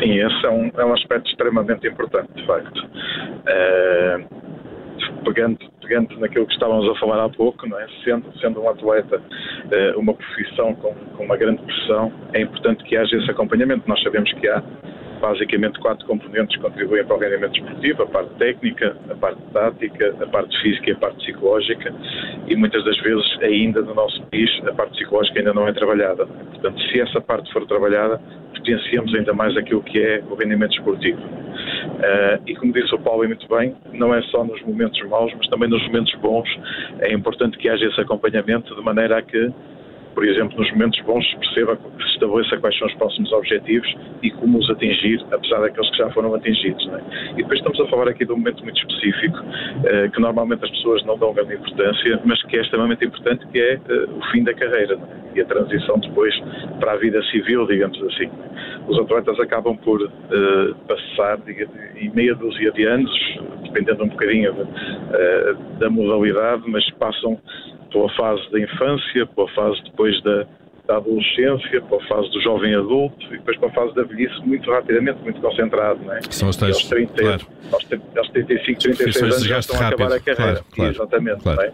Sim, 0.00 0.18
esse 0.18 0.44
é 0.44 0.50
um, 0.50 0.72
é 0.76 0.84
um 0.84 0.92
aspecto 0.92 1.30
extremamente 1.30 1.86
importante, 1.86 2.32
de 2.34 2.44
facto. 2.44 2.80
Uh 2.80 4.43
pegando, 5.24 5.58
pegando 5.80 6.18
naquilo 6.20 6.46
que 6.46 6.52
estávamos 6.52 6.88
a 6.88 7.00
falar 7.00 7.24
há 7.24 7.28
pouco, 7.28 7.66
não 7.68 7.78
é? 7.78 7.86
sendo, 8.04 8.26
sendo 8.38 8.60
um 8.62 8.68
atleta 8.68 9.18
uh, 9.18 9.98
uma 9.98 10.14
profissão 10.14 10.74
com, 10.74 10.94
com 11.16 11.24
uma 11.24 11.36
grande 11.36 11.62
pressão, 11.62 12.12
é 12.32 12.40
importante 12.42 12.84
que 12.84 12.96
haja 12.96 13.16
esse 13.16 13.30
acompanhamento. 13.30 13.88
Nós 13.88 14.02
sabemos 14.02 14.32
que 14.34 14.48
há 14.48 14.62
basicamente 15.20 15.78
quatro 15.80 16.06
componentes 16.06 16.54
que 16.56 16.62
contribuem 16.62 17.04
para 17.04 17.16
o 17.16 17.18
rendimento 17.18 17.52
desportivo, 17.52 18.02
a 18.02 18.06
parte 18.06 18.34
técnica, 18.34 18.96
a 19.08 19.14
parte 19.14 19.40
tática, 19.52 20.14
a 20.20 20.26
parte 20.26 20.60
física 20.60 20.90
e 20.90 20.92
a 20.92 20.96
parte 20.96 21.16
psicológica 21.24 21.94
e 22.46 22.54
muitas 22.54 22.84
das 22.84 22.98
vezes 22.98 23.24
ainda 23.40 23.80
no 23.80 23.94
nosso 23.94 24.22
país 24.26 24.50
a 24.66 24.72
parte 24.72 24.92
psicológica 24.92 25.38
ainda 25.38 25.54
não 25.54 25.66
é 25.66 25.72
trabalhada. 25.72 26.26
Portanto, 26.26 26.78
se 26.82 27.00
essa 27.00 27.20
parte 27.22 27.50
for 27.52 27.66
trabalhada, 27.66 28.20
potenciamos 28.54 29.14
ainda 29.14 29.32
mais 29.32 29.56
aquilo 29.56 29.82
que 29.82 29.98
é 29.98 30.22
o 30.28 30.34
rendimento 30.34 30.72
desportivo. 30.72 31.20
Uh, 32.04 32.42
e 32.46 32.54
como 32.56 32.72
disse 32.72 32.94
o 32.94 32.98
Paulo 32.98 33.26
muito 33.26 33.48
bem, 33.48 33.74
não 33.94 34.14
é 34.14 34.20
só 34.22 34.44
nos 34.44 34.60
momentos 34.62 35.00
maus, 35.08 35.32
mas 35.38 35.48
também 35.48 35.70
nos 35.70 35.82
momentos 35.86 36.14
bons. 36.16 36.48
É 37.00 37.12
importante 37.14 37.56
que 37.56 37.68
haja 37.68 37.86
esse 37.86 38.00
acompanhamento 38.00 38.74
de 38.74 38.82
maneira 38.82 39.18
a 39.18 39.22
que 39.22 39.50
por 40.14 40.24
exemplo, 40.24 40.56
nos 40.56 40.70
momentos 40.70 41.00
bons 41.00 41.28
se 41.28 41.36
perceba, 41.36 41.76
se 41.76 42.06
estabeleça 42.14 42.56
quais 42.58 42.78
são 42.78 42.86
os 42.86 42.94
próximos 42.94 43.32
objetivos 43.32 43.94
e 44.22 44.30
como 44.30 44.58
os 44.58 44.70
atingir, 44.70 45.20
apesar 45.32 45.60
daqueles 45.60 45.90
que 45.90 45.96
já 45.98 46.10
foram 46.10 46.34
atingidos. 46.34 46.88
É? 46.88 47.30
E 47.32 47.36
depois 47.36 47.58
estamos 47.58 47.80
a 47.80 47.86
falar 47.88 48.08
aqui 48.08 48.24
de 48.24 48.32
um 48.32 48.36
momento 48.36 48.62
muito 48.62 48.78
específico, 48.78 49.38
eh, 49.84 50.08
que 50.08 50.20
normalmente 50.20 50.64
as 50.64 50.70
pessoas 50.70 51.04
não 51.04 51.18
dão 51.18 51.34
grande 51.34 51.54
importância, 51.54 52.20
mas 52.24 52.42
que 52.44 52.56
é 52.56 52.62
extremamente 52.62 53.04
importante, 53.04 53.46
que 53.48 53.58
é 53.58 53.74
eh, 53.74 54.06
o 54.16 54.22
fim 54.30 54.44
da 54.44 54.54
carreira 54.54 54.94
é? 54.94 55.38
e 55.38 55.40
a 55.40 55.44
transição 55.44 55.98
depois 55.98 56.34
para 56.78 56.92
a 56.92 56.96
vida 56.96 57.22
civil, 57.24 57.66
digamos 57.66 58.00
assim. 58.04 58.30
Os 58.86 58.98
atletas 58.98 59.38
acabam 59.40 59.76
por 59.76 60.00
eh, 60.02 60.74
passar 60.86 61.38
diga, 61.38 61.68
em 61.96 62.10
meia 62.10 62.34
dúzia 62.34 62.70
de 62.70 62.84
anos, 62.84 63.12
dependendo 63.64 64.04
um 64.04 64.08
bocadinho 64.08 64.54
da 65.78 65.90
modalidade, 65.90 66.62
mas 66.66 66.88
passam 66.92 67.38
pela 67.94 68.12
fase 68.16 68.50
da 68.50 68.60
infância, 68.60 69.24
pela 69.24 69.48
fase 69.54 69.80
depois 69.84 70.20
da, 70.24 70.44
da 70.86 70.96
adolescência, 70.96 71.80
pela 71.80 72.04
fase 72.08 72.28
do 72.30 72.42
jovem 72.42 72.74
adulto 72.74 73.24
e 73.26 73.38
depois 73.38 73.56
para 73.56 73.68
a 73.68 73.72
fase 73.72 73.94
da 73.94 74.02
velhice 74.02 74.36
muito 74.44 74.68
rapidamente, 74.68 75.22
muito 75.22 75.40
concentrado. 75.40 76.00
Não 76.04 76.12
é? 76.12 76.20
São 76.28 76.48
os 76.48 76.56
tais, 76.56 76.74
aos, 76.74 76.84
30, 76.86 77.14
claro. 77.14 77.46
aos, 77.72 77.86
aos 78.16 78.28
35, 78.30 78.80
36 78.80 79.22
anos 79.22 79.44
já 79.44 79.58
estão 79.60 79.80
a 79.80 79.88
acabar 79.88 80.12
a 80.12 80.20
carreira. 80.20 80.34
Claro, 80.36 80.64
claro, 80.74 80.90
Exatamente. 80.90 81.42
Claro. 81.42 81.72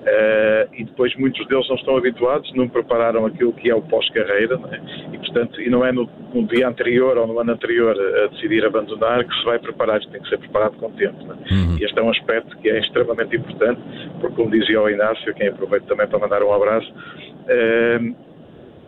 Uh, 0.00 0.66
e 0.72 0.84
depois 0.84 1.14
muitos 1.16 1.46
deles 1.46 1.68
não 1.68 1.76
estão 1.76 1.94
habituados, 1.94 2.50
não 2.54 2.66
prepararam 2.66 3.26
aquilo 3.26 3.52
que 3.52 3.68
é 3.68 3.74
o 3.74 3.82
pós-carreira, 3.82 4.58
é? 4.72 5.14
e 5.14 5.18
portanto, 5.18 5.60
e 5.60 5.68
não 5.68 5.84
é 5.84 5.92
no, 5.92 6.08
no, 6.32 6.46
dia 6.46 6.66
anterior 6.66 7.18
ou 7.18 7.26
no 7.26 7.38
ano 7.38 7.52
anterior 7.52 7.94
a 7.94 8.28
decidir 8.28 8.64
abandonar 8.64 9.22
que 9.24 9.34
se 9.34 9.44
vai 9.44 9.58
preparar, 9.58 10.00
tem 10.00 10.22
que 10.22 10.28
ser 10.30 10.38
preparado 10.38 10.78
com 10.78 10.90
tempo. 10.92 11.18
É? 11.30 11.52
Uhum. 11.52 11.76
E 11.78 11.84
este 11.84 11.98
é 11.98 12.02
um 12.02 12.08
aspecto 12.08 12.56
que 12.58 12.70
é 12.70 12.78
extremamente 12.78 13.36
importante, 13.36 13.80
porque 14.22 14.36
como 14.36 14.50
dizia 14.50 14.80
o 14.80 14.88
Inácio, 14.88 15.34
quem 15.34 15.48
aproveito 15.48 15.84
também 15.84 16.06
para 16.06 16.18
mandar 16.18 16.42
um 16.42 16.52
abraço, 16.52 16.90
uh, 16.90 18.29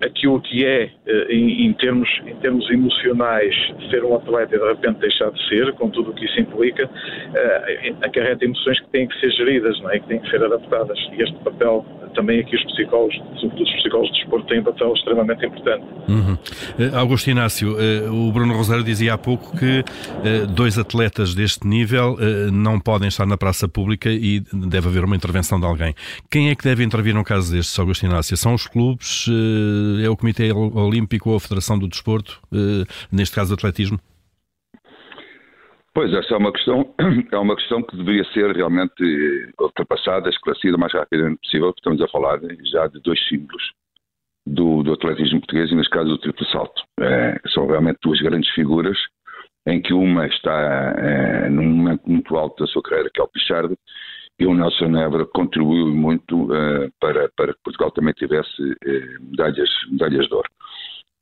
aquilo 0.02 0.40
que 0.40 0.64
é, 0.64 0.90
eh, 1.06 1.26
em, 1.30 1.66
em, 1.66 1.72
termos, 1.74 2.08
em 2.26 2.34
termos 2.36 2.68
emocionais, 2.70 3.54
ser 3.90 4.04
um 4.04 4.16
atleta 4.16 4.56
e 4.56 4.58
de 4.58 4.66
repente 4.66 4.98
deixar 4.98 5.30
de 5.30 5.48
ser, 5.48 5.72
com 5.74 5.88
tudo 5.88 6.10
o 6.10 6.14
que 6.14 6.24
isso 6.24 6.40
implica, 6.40 6.86
uh, 6.86 8.04
acarreta 8.04 8.44
emoções 8.44 8.80
que 8.80 8.88
têm 8.88 9.06
que 9.06 9.18
ser 9.20 9.30
geridas 9.30 9.80
não 9.80 9.90
é? 9.90 10.00
que 10.00 10.08
têm 10.08 10.18
que 10.18 10.28
ser 10.30 10.42
adaptadas. 10.42 10.98
E 11.12 11.22
este 11.22 11.36
papel 11.38 11.84
também 12.14 12.40
aqui 12.40 12.56
os 12.56 12.64
psicólogos, 12.64 13.16
sobretudo 13.40 13.62
os 13.62 13.72
psicólogos 13.76 14.12
de 14.12 14.20
desporto, 14.20 14.46
têm 14.46 14.60
um 14.60 14.64
papel 14.64 14.92
extremamente 14.94 15.46
importante. 15.46 15.84
Uhum. 16.08 16.34
Uh, 16.34 16.96
Augusto 16.96 17.30
Inácio, 17.30 17.76
uh, 17.76 18.28
o 18.28 18.32
Bruno 18.32 18.54
Rosário 18.54 18.84
dizia 18.84 19.14
há 19.14 19.18
pouco 19.18 19.56
que 19.56 19.80
uh, 19.80 20.46
dois 20.46 20.78
atletas 20.78 21.34
deste 21.34 21.66
nível 21.66 22.16
não 22.52 22.78
podem 22.78 23.08
estar 23.08 23.26
na 23.26 23.36
praça 23.36 23.68
pública 23.68 24.10
e 24.10 24.40
deve 24.52 24.88
haver 24.88 25.04
uma 25.04 25.16
intervenção 25.16 25.58
de 25.58 25.66
alguém. 25.66 25.94
Quem 26.30 26.50
é 26.50 26.54
que 26.54 26.64
deve 26.64 26.84
intervir 26.84 27.14
no 27.14 27.24
caso 27.24 27.52
destes, 27.52 27.78
Augusto 27.78 28.04
Inácio? 28.04 28.36
São 28.36 28.54
os 28.54 28.66
clubes? 28.66 29.26
é 30.02 30.08
o 30.08 30.16
Comitê 30.16 30.52
Olímpico 30.52 31.30
ou 31.30 31.36
a 31.36 31.40
Federação 31.40 31.78
do 31.78 31.88
Desporto? 31.88 32.40
neste 33.10 33.34
caso, 33.34 33.54
atletismo? 33.54 33.98
Pois, 35.94 36.12
essa 36.14 36.34
é 36.34 36.36
uma 36.38 36.52
questão, 36.52 36.94
é 37.30 37.38
uma 37.38 37.54
questão 37.54 37.82
que 37.82 37.96
deveria 37.96 38.24
ser 38.32 38.54
realmente 38.56 39.02
ultrapassada, 39.60 40.30
esclarecida 40.30 40.76
o 40.76 40.80
mais 40.80 40.92
rapidamente 40.92 41.40
possível, 41.40 41.66
porque 41.68 41.80
estamos 41.80 42.00
a 42.00 42.08
falar 42.08 42.40
já 42.72 42.86
de 42.86 42.98
dois 43.00 43.20
símbolos 43.28 43.62
do, 44.46 44.82
do 44.82 44.94
atletismo 44.94 45.40
português 45.40 45.70
e, 45.70 45.74
neste 45.74 45.90
caso, 45.90 46.08
do 46.08 46.18
triplo 46.18 46.46
salto. 46.46 46.82
É, 46.98 47.38
são 47.52 47.66
realmente 47.66 47.98
duas 48.02 48.20
grandes 48.20 48.50
figuras, 48.54 48.96
em 49.66 49.80
que 49.82 49.92
uma 49.92 50.26
está 50.26 50.94
é, 50.98 51.48
num 51.50 51.64
momento 51.64 52.02
muito 52.06 52.36
alto 52.36 52.64
da 52.64 52.66
sua 52.70 52.82
carreira, 52.82 53.10
que 53.12 53.20
é 53.20 53.24
o 53.24 53.28
Pichardo, 53.28 53.76
e 54.40 54.46
o 54.46 54.54
Nelson 54.54 54.88
Nebra 54.88 55.26
contribuiu 55.26 55.86
muito 55.88 56.52
é, 56.54 56.90
para, 56.98 57.30
para 57.36 57.52
que 57.52 57.62
Portugal 57.62 57.90
também 57.90 58.14
tivesse 58.14 58.76
é, 58.84 59.18
medalhas, 59.20 59.68
medalhas 59.90 60.26
de 60.26 60.34
ouro. 60.34 60.48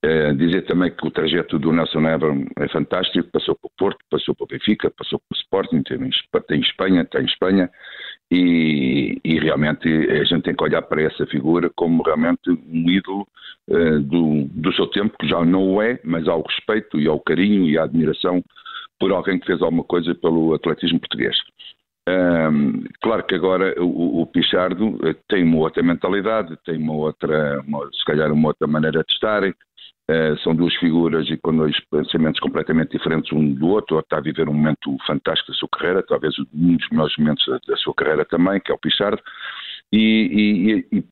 É, 0.02 0.32
dizer 0.32 0.62
também 0.62 0.90
que 0.90 1.06
o 1.06 1.10
trajeto 1.10 1.58
do 1.58 1.72
Nelson 1.72 2.06
Évora 2.08 2.34
é 2.58 2.68
fantástico, 2.68 3.28
passou 3.30 3.54
pelo 3.54 3.70
Porto, 3.76 3.98
passou 4.10 4.34
pelo 4.34 4.48
Benfica, 4.48 4.90
passou 4.90 5.18
pelo 5.18 5.38
Sporting, 5.38 5.82
tem, 5.82 5.98
tem 6.48 6.60
Espanha, 6.60 7.04
tem 7.04 7.24
Espanha, 7.26 7.70
e, 8.30 9.20
e, 9.22 9.38
realmente 9.38 9.88
a 9.88 10.24
gente 10.24 10.44
tem 10.44 10.54
que 10.54 10.64
olhar 10.64 10.80
para 10.82 11.02
essa 11.02 11.26
figura 11.26 11.68
como 11.76 12.02
realmente 12.02 12.48
um 12.48 12.88
ídolo 12.88 13.26
uh, 13.68 14.00
do, 14.00 14.44
do 14.44 14.72
seu 14.72 14.86
tempo, 14.86 15.18
que 15.18 15.28
já 15.28 15.44
não 15.44 15.74
o 15.74 15.82
é, 15.82 16.00
mas 16.02 16.26
há 16.28 16.34
o 16.34 16.46
respeito 16.46 16.98
e 16.98 17.06
há 17.06 17.12
o 17.12 17.20
carinho 17.20 17.68
e 17.68 17.76
a 17.76 17.84
admiração 17.84 18.42
por 18.98 19.12
alguém 19.12 19.38
que 19.38 19.46
fez 19.46 19.60
alguma 19.60 19.84
coisa 19.84 20.14
pelo 20.14 20.54
atletismo 20.54 20.98
português. 20.98 21.36
Um, 22.08 22.84
claro 23.02 23.24
que 23.24 23.34
agora 23.34 23.74
o, 23.78 24.22
o 24.22 24.26
Pichardo 24.26 24.98
eh, 25.04 25.14
tem 25.28 25.44
uma 25.44 25.58
outra 25.58 25.82
mentalidade, 25.82 26.56
tem 26.64 26.78
uma 26.78 26.94
outra, 26.94 27.60
uma, 27.66 27.86
se 27.92 28.04
calhar 28.04 28.32
uma 28.32 28.48
outra 28.48 28.66
maneira 28.66 29.04
de 29.06 29.12
estar, 29.12 29.42
Uh, 30.10 30.36
são 30.42 30.56
duas 30.56 30.74
figuras 30.76 31.28
e 31.30 31.36
com 31.36 31.54
dois 31.54 31.78
pensamentos 31.88 32.40
completamente 32.40 32.96
diferentes 32.96 33.32
um 33.32 33.54
do 33.54 33.68
outro. 33.68 34.00
Está 34.00 34.16
a 34.16 34.20
viver 34.20 34.48
um 34.48 34.54
momento 34.54 34.96
fantástico 35.06 35.52
da 35.52 35.58
sua 35.58 35.68
carreira, 35.68 36.02
talvez 36.02 36.34
um 36.52 36.76
dos 36.76 36.88
melhores 36.90 37.16
momentos 37.16 37.44
da, 37.68 37.76
sua 37.76 37.94
carreira 37.94 38.24
também, 38.24 38.58
que 38.60 38.72
é 38.72 38.74
o 38.74 38.78
Pichard. 38.78 39.22
E, 39.92 40.86
e, 40.90 40.98
e 40.98 41.04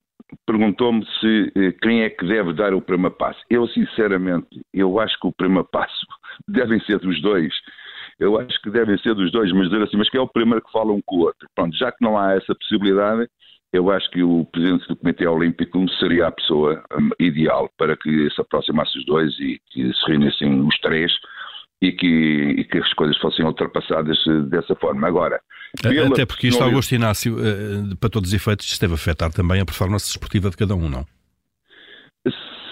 perguntou-me 0.45 1.07
se 1.21 1.53
eh, 1.55 1.73
quem 1.81 2.03
é 2.03 2.11
que 2.11 2.27
deve 2.27 2.53
dar 2.55 2.75
o 2.75 2.83
primeiro 2.83 3.15
passo. 3.15 3.39
Eu, 3.49 3.69
sinceramente, 3.69 4.49
eu 4.75 4.99
acho 4.99 5.19
que 5.21 5.29
o 5.29 5.33
primeiro 5.33 5.69
passo 5.71 6.07
devem 6.49 6.81
ser 6.81 6.99
dos 6.99 7.21
dois. 7.23 7.55
Eu 8.19 8.39
acho 8.39 8.61
que 8.63 8.71
devem 8.71 8.99
ser 8.99 9.15
dos 9.15 9.31
dois, 9.31 9.53
mas 9.53 9.69
dizer 9.69 9.83
assim, 9.83 9.97
mas 9.97 10.11
quem 10.11 10.19
é 10.19 10.23
o 10.23 10.29
primeiro 10.29 10.65
que 10.65 10.73
fala 10.73 10.93
um 10.93 11.01
com 11.03 11.17
o 11.17 11.21
outro? 11.21 11.49
Pronto, 11.55 11.77
já 11.77 11.93
que 11.93 12.05
não 12.05 12.19
há 12.19 12.33
essa 12.33 12.53
possibilidade, 12.55 13.29
eu 13.73 13.91
acho 13.91 14.11
que 14.11 14.23
o 14.23 14.47
presidente 14.47 14.89
do 14.89 14.97
Comitê 14.97 15.27
Olímpico 15.27 15.87
seria 15.99 16.29
a 16.29 16.33
pessoa 16.33 16.83
ideal 17.21 17.69
para 17.77 17.97
que 17.97 18.31
se 18.31 18.41
aproximasse 18.41 18.99
os 18.99 19.05
dois 19.05 19.33
e 19.39 19.61
que 19.71 19.93
se 19.93 20.07
reunissem 20.07 20.61
os 20.67 20.79
três 20.79 21.13
e 21.81 21.93
que, 21.93 22.07
e 22.07 22.65
que 22.65 22.79
as 22.79 22.93
coisas 22.95 23.17
fossem 23.19 23.45
ultrapassadas 23.45 24.19
eh, 24.27 24.41
dessa 24.49 24.75
forma. 24.77 25.07
Agora, 25.07 25.41
até 26.11 26.27
porque 26.27 26.49
isto, 26.49 26.63
Augusto 26.63 26.95
Inácio, 26.95 27.37
eh, 27.39 27.95
para 28.01 28.11
todos 28.11 28.31
os 28.31 28.35
efeitos, 28.35 28.67
isto 28.67 28.81
deve 28.81 28.95
afetar 28.95 29.31
também 29.33 29.61
a 29.61 29.67
performance 29.67 30.07
desportiva 30.07 30.51
de 30.51 30.57
cada 30.57 30.75
um, 30.75 30.89
não? 30.89 31.05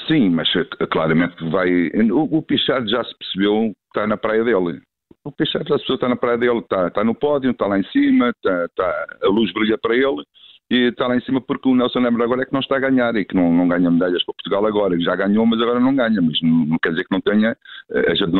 Sim, 0.08 0.30
mas 0.30 0.48
eh, 0.56 0.86
claramente 0.90 1.36
vai. 1.50 1.88
O, 2.10 2.38
o 2.38 2.42
Pichard 2.42 2.90
já 2.90 3.04
se 3.04 3.16
percebeu 3.18 3.72
que 3.74 3.98
está 3.98 4.06
na 4.06 4.16
praia 4.16 4.42
dele. 4.42 4.80
O 5.22 5.30
Pichard 5.30 5.68
já 5.68 5.78
se 5.78 5.86
percebeu 5.86 5.98
que 5.98 6.04
está 6.04 6.08
na 6.08 6.16
praia 6.16 6.38
dele, 6.38 6.58
está, 6.58 6.88
está 6.88 7.04
no 7.04 7.14
pódio, 7.14 7.50
está 7.50 7.66
lá 7.66 7.78
em 7.78 7.84
cima, 7.90 8.30
está, 8.30 8.64
está, 8.64 9.06
a 9.22 9.28
luz 9.28 9.52
brilha 9.52 9.78
para 9.78 9.94
ele 9.94 10.24
e 10.70 10.88
está 10.88 11.06
lá 11.06 11.16
em 11.16 11.20
cima 11.20 11.40
porque 11.40 11.68
o 11.68 11.74
Nelson 11.74 12.00
Lembra 12.00 12.24
agora 12.24 12.42
é 12.42 12.44
que 12.44 12.52
não 12.52 12.60
está 12.60 12.76
a 12.76 12.80
ganhar 12.80 13.14
e 13.16 13.24
que 13.24 13.36
não, 13.36 13.52
não 13.52 13.68
ganha 13.68 13.90
medalhas 13.90 14.24
para 14.24 14.34
Portugal 14.34 14.66
agora, 14.66 14.98
já 15.00 15.14
ganhou, 15.14 15.46
mas 15.46 15.60
agora 15.60 15.78
não 15.78 15.94
ganha, 15.94 16.20
mas 16.20 16.40
não, 16.42 16.66
não 16.66 16.78
quer 16.78 16.90
dizer 16.90 17.04
que 17.04 17.12
não 17.12 17.20
tenha, 17.20 17.56
eh, 17.90 18.14
gente, 18.16 18.32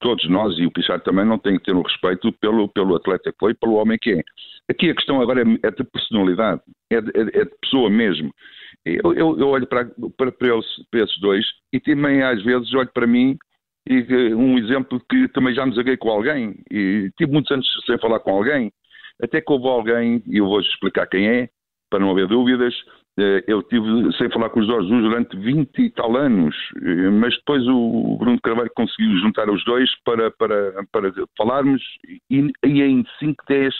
todos 0.00 0.28
nós 0.28 0.58
e 0.58 0.66
o 0.66 0.70
Pichard 0.70 1.04
também 1.04 1.24
não 1.24 1.38
tem 1.38 1.56
que 1.56 1.64
ter 1.64 1.74
um 1.74 1.82
respeito 1.82 2.32
pelo, 2.34 2.68
pelo 2.68 2.96
atleta 2.96 3.30
que 3.30 3.38
foi, 3.38 3.54
pelo 3.54 3.74
homem 3.74 3.98
que 4.00 4.12
é. 4.12 4.22
Aqui 4.70 4.90
a 4.90 4.94
questão 4.94 5.20
agora 5.20 5.42
é, 5.42 5.66
é 5.66 5.70
de 5.70 5.84
personalidade, 5.84 6.60
é 6.90 7.00
de, 7.00 7.10
é, 7.14 7.40
é 7.40 7.44
de 7.44 7.54
pessoa 7.60 7.88
mesmo. 7.88 8.32
Eu, 8.84 9.12
eu, 9.14 9.38
eu 9.38 9.48
olho 9.48 9.66
para, 9.66 9.86
para, 10.16 10.32
para, 10.32 10.48
eles, 10.48 10.66
para 10.90 11.00
esses 11.00 11.18
dois 11.20 11.44
e 11.72 11.80
também 11.80 12.22
às 12.22 12.42
vezes 12.42 12.72
olho 12.74 12.90
para 12.92 13.06
mim 13.06 13.36
e 13.88 14.34
um 14.34 14.58
exemplo 14.58 15.00
que 15.10 15.28
também 15.28 15.54
já 15.54 15.64
me 15.64 15.74
zaguei 15.74 15.96
com 15.96 16.10
alguém 16.10 16.56
e 16.70 17.10
tive 17.16 17.32
muitos 17.32 17.50
anos 17.50 17.66
sem 17.86 17.98
falar 17.98 18.20
com 18.20 18.32
alguém, 18.32 18.70
até 19.22 19.40
que 19.40 19.50
houve 19.50 19.68
alguém, 19.68 20.22
e 20.26 20.38
eu 20.38 20.46
vou 20.46 20.60
explicar 20.60 21.06
quem 21.06 21.26
é, 21.26 21.48
para 21.90 22.00
não 22.00 22.10
haver 22.10 22.26
dúvidas, 22.26 22.74
eh, 23.18 23.44
eu 23.48 23.62
tive 23.64 24.12
sem 24.16 24.30
falar 24.30 24.50
com 24.50 24.60
os 24.60 24.66
Jorge 24.66 24.88
Jesus 24.88 25.04
durante 25.04 25.36
20 25.36 25.78
e 25.78 25.90
tal 25.90 26.16
anos, 26.16 26.54
eh, 26.76 27.10
mas 27.10 27.34
depois 27.36 27.66
o 27.66 28.16
Bruno 28.18 28.40
Carvalho 28.40 28.70
conseguiu 28.76 29.18
juntar 29.18 29.50
os 29.50 29.64
dois 29.64 29.90
para, 30.04 30.30
para, 30.30 30.72
para 30.92 31.12
falarmos 31.36 31.82
e, 32.30 32.50
e 32.64 32.82
em 32.82 33.04
5, 33.18 33.44
10 33.48 33.74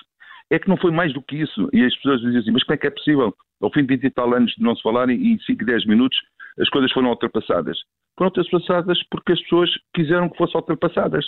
é 0.51 0.59
que 0.59 0.69
não 0.69 0.77
foi 0.77 0.91
mais 0.91 1.13
do 1.13 1.23
que 1.23 1.37
isso. 1.37 1.69
E 1.73 1.85
as 1.85 1.95
pessoas 1.97 2.21
diziam 2.21 2.41
assim, 2.41 2.51
mas 2.51 2.65
como 2.65 2.75
é 2.75 2.79
que 2.79 2.87
é 2.87 2.91
possível? 2.91 3.35
Ao 3.61 3.73
fim 3.73 3.83
de 3.83 3.95
20 3.95 4.05
e 4.05 4.11
tal 4.11 4.35
anos 4.35 4.53
de 4.53 4.63
não 4.63 4.75
se 4.75 4.83
falarem 4.83 5.17
e 5.17 5.35
em 5.35 5.39
5, 5.41 5.65
10 5.65 5.87
minutos 5.87 6.19
as 6.61 6.69
coisas 6.71 6.91
foram 6.93 7.11
ultrapassadas. 7.11 7.79
Foram 8.17 8.33
ultrapassadas 8.35 8.99
porque 9.11 9.33
as 9.33 9.43
pessoas 9.43 9.71
quiseram 9.95 10.29
que 10.29 10.37
fossem 10.37 10.59
ultrapassadas. 10.61 11.27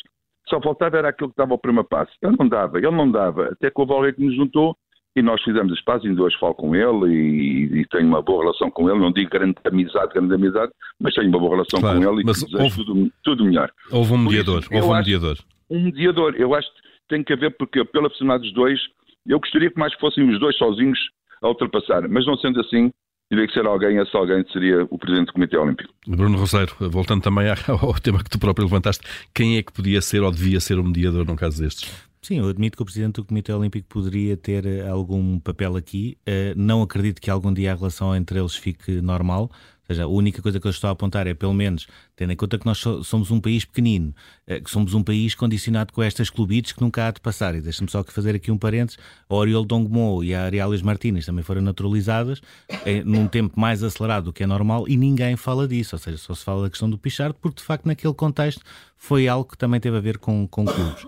Só 0.49 0.61
faltava 0.61 0.99
era 0.99 1.11
aquilo 1.11 1.31
que 1.31 1.37
dava 1.37 1.55
o 1.55 1.59
primeiro 1.59 1.89
passo. 1.89 2.13
Ele 2.23 2.37
não 2.39 2.49
dava, 2.49 2.79
ele 2.79 2.91
não 2.91 3.11
dava. 3.11 3.51
Até 3.53 3.71
que 3.71 3.81
houve 3.81 3.93
alguém 3.93 4.15
que 4.15 4.25
nos 4.25 4.35
juntou 4.35 4.77
e 5.17 5.23
nós 5.23 5.43
fizemos 5.43 5.73
as 5.73 5.83
pazes, 5.83 6.07
ainda 6.07 6.23
hoje 6.23 6.37
falo 6.38 6.55
com 6.55 6.75
ele 6.75 7.12
e, 7.12 7.81
e, 7.81 7.87
tenho 7.87 8.07
uma 8.07 8.23
boa 8.23 8.45
relação 8.45 8.71
com 8.71 8.88
ele, 8.88 9.00
não 9.00 9.12
digo 9.12 9.31
grande 9.31 9.57
amizade, 9.64 10.12
grande 10.14 10.35
amizade, 10.35 10.73
mas 11.00 11.14
tenho 11.14 11.29
uma 11.29 11.38
boa 11.38 11.52
relação 11.52 11.81
claro, 11.81 12.00
com 12.00 12.12
ele 12.12 12.23
e 12.23 12.62
houve, 12.62 12.76
tudo, 12.76 13.12
tudo, 13.23 13.45
melhor. 13.45 13.71
Houve 13.90 14.12
um 14.12 14.19
mediador, 14.19 14.61
isso, 14.61 14.75
houve 14.75 14.87
um 14.87 14.97
mediador. 14.97 15.38
Um 15.69 15.85
mediador, 15.85 16.35
eu 16.37 16.55
acho 16.55 16.69
que 16.75 16.81
tem 17.09 17.25
que 17.25 17.33
haver, 17.33 17.57
porque 17.57 17.85
pela 17.85 18.09
personalidade 18.09 18.45
dos 18.45 18.55
dois, 18.55 18.81
eu 19.26 19.40
gostaria 19.40 19.71
que 19.71 19.79
mais 19.79 19.93
fossem 19.95 20.29
os 20.29 20.38
dois 20.38 20.57
sozinhos 20.57 20.99
a 21.43 21.49
ultrapassar, 21.49 22.09
mas 22.09 22.25
não 22.26 22.37
sendo 22.37 22.61
assim, 22.61 22.90
teria 23.29 23.47
que 23.49 23.52
ser 23.52 23.67
alguém, 23.67 23.97
esse 23.97 24.17
alguém 24.17 24.45
seria 24.52 24.87
o 24.90 24.99
Presidente 24.99 25.26
do 25.26 25.33
Comitê 25.33 25.57
Olímpico. 25.57 25.93
Bruno 26.07 26.38
Roseiro, 26.38 26.73
voltando 26.79 27.23
também 27.23 27.47
ao 27.49 27.95
tema 28.00 28.23
que 28.23 28.31
tu 28.31 28.38
próprio 28.38 28.67
levantaste, 28.67 29.05
quem 29.35 29.57
é 29.57 29.62
que 29.62 29.73
podia 29.73 30.00
ser 30.00 30.23
ou 30.23 30.31
devia 30.31 30.61
ser 30.61 30.79
o 30.79 30.85
mediador 30.85 31.26
num 31.26 31.37
caso 31.37 31.62
destes? 31.62 32.10
Sim, 32.23 32.39
eu 32.39 32.49
admito 32.50 32.77
que 32.77 32.83
o 32.83 32.85
Presidente 32.85 33.15
do 33.15 33.25
Comitê 33.25 33.50
Olímpico 33.50 33.89
poderia 33.89 34.37
ter 34.37 34.67
eh, 34.67 34.87
algum 34.87 35.39
papel 35.41 35.75
aqui. 35.75 36.19
Uh, 36.29 36.53
não 36.55 36.83
acredito 36.83 37.19
que 37.19 37.31
algum 37.31 37.53
dia 37.53 37.73
a 37.73 37.75
relação 37.75 38.15
entre 38.15 38.39
eles 38.39 38.55
fique 38.55 39.00
normal. 39.00 39.45
Ou 39.45 39.87
seja, 39.87 40.05
a 40.05 40.07
única 40.07 40.43
coisa 40.43 40.61
que 40.61 40.67
eu 40.67 40.71
estou 40.71 40.89
a 40.89 40.91
apontar 40.93 41.27
é, 41.27 41.33
pelo 41.33 41.55
menos, 41.55 41.89
tendo 42.15 42.31
em 42.31 42.37
conta 42.37 42.59
que 42.59 42.67
nós 42.67 42.79
somos 42.79 43.31
um 43.31 43.41
país 43.41 43.65
pequenino, 43.65 44.15
uh, 44.47 44.62
que 44.62 44.71
somos 44.71 44.93
um 44.93 45.03
país 45.03 45.35
condicionado 45.35 45.95
com 45.95 46.03
estas 46.03 46.29
clubites 46.29 46.73
que 46.73 46.83
nunca 46.83 47.09
há 47.09 47.11
de 47.11 47.23
passar. 47.23 47.55
E 47.55 47.61
deixa-me 47.62 47.91
só 47.91 48.05
fazer 48.05 48.35
aqui 48.35 48.50
um 48.50 48.59
parênteses. 48.59 48.99
A 49.27 49.35
Oriol 49.35 49.65
Dongmo 49.65 50.23
e 50.23 50.35
a 50.35 50.45
Ariales 50.45 50.83
Martínez 50.83 51.25
também 51.25 51.43
foram 51.43 51.62
naturalizadas 51.62 52.43
eh, 52.85 53.03
num 53.03 53.27
tempo 53.29 53.59
mais 53.59 53.83
acelerado 53.83 54.25
do 54.25 54.33
que 54.33 54.43
é 54.43 54.47
normal 54.47 54.87
e 54.87 54.95
ninguém 54.95 55.37
fala 55.37 55.67
disso. 55.67 55.97
Ou 55.97 55.99
seja, 55.99 56.19
só 56.19 56.35
se 56.35 56.45
fala 56.45 56.65
da 56.65 56.71
questão 56.71 56.91
do 56.91 56.99
Pichardo 56.99 57.39
porque, 57.41 57.61
de 57.61 57.65
facto, 57.65 57.87
naquele 57.87 58.12
contexto 58.12 58.62
foi 58.95 59.27
algo 59.27 59.50
que 59.50 59.57
também 59.57 59.81
teve 59.81 59.97
a 59.97 60.00
ver 60.00 60.19
com, 60.19 60.47
com 60.47 60.67
clubes. 60.67 61.07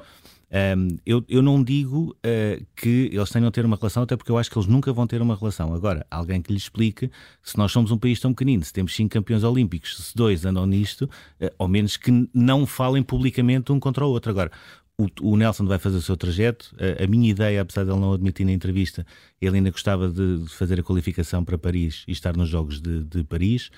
Um, 0.52 0.98
eu, 1.06 1.24
eu 1.30 1.40
não 1.40 1.64
digo 1.64 2.14
uh, 2.18 2.66
que 2.76 3.08
eles 3.10 3.30
tenham 3.30 3.50
ter 3.50 3.64
uma 3.64 3.76
relação, 3.76 4.02
até 4.02 4.16
porque 4.16 4.30
eu 4.30 4.36
acho 4.36 4.50
que 4.50 4.58
eles 4.58 4.68
nunca 4.68 4.92
vão 4.92 5.06
ter 5.06 5.22
uma 5.22 5.34
relação. 5.34 5.72
Agora, 5.72 6.06
alguém 6.10 6.42
que 6.42 6.52
lhes 6.52 6.64
explique 6.64 7.10
se 7.42 7.56
nós 7.56 7.72
somos 7.72 7.90
um 7.90 7.96
país 7.96 8.20
tão 8.20 8.34
pequenino, 8.34 8.62
se 8.62 8.72
temos 8.72 8.94
cinco 8.94 9.14
campeões 9.14 9.44
olímpicos, 9.44 9.96
se 9.96 10.14
dois 10.14 10.44
andam 10.44 10.66
nisto, 10.66 11.08
uh, 11.40 11.50
ao 11.58 11.66
menos 11.66 11.96
que 11.96 12.28
não 12.34 12.66
falem 12.66 13.02
publicamente 13.02 13.72
um 13.72 13.80
contra 13.80 14.04
o 14.04 14.10
outro. 14.10 14.30
Agora, 14.30 14.50
o, 14.98 15.32
o, 15.32 15.36
Nelson 15.36 15.64
vai 15.64 15.78
fazer 15.78 15.96
o 15.96 16.02
seu 16.02 16.16
trajeto. 16.16 16.74
A, 16.78 17.04
a, 17.04 17.06
minha 17.06 17.30
ideia, 17.30 17.62
apesar 17.62 17.84
de 17.84 17.90
ele 17.90 18.00
não 18.00 18.12
admitir 18.12 18.44
na 18.44 18.52
entrevista, 18.52 19.06
ele 19.40 19.56
ainda 19.56 19.70
gostava 19.70 20.08
de, 20.10 20.44
de 20.44 20.48
fazer 20.50 20.78
a 20.78 20.82
qualificação 20.82 21.42
para 21.44 21.56
Paris 21.56 22.04
e 22.06 22.12
estar 22.12 22.36
nos 22.36 22.48
Jogos 22.48 22.80
de, 22.80 23.02
de 23.04 23.24
Paris. 23.24 23.70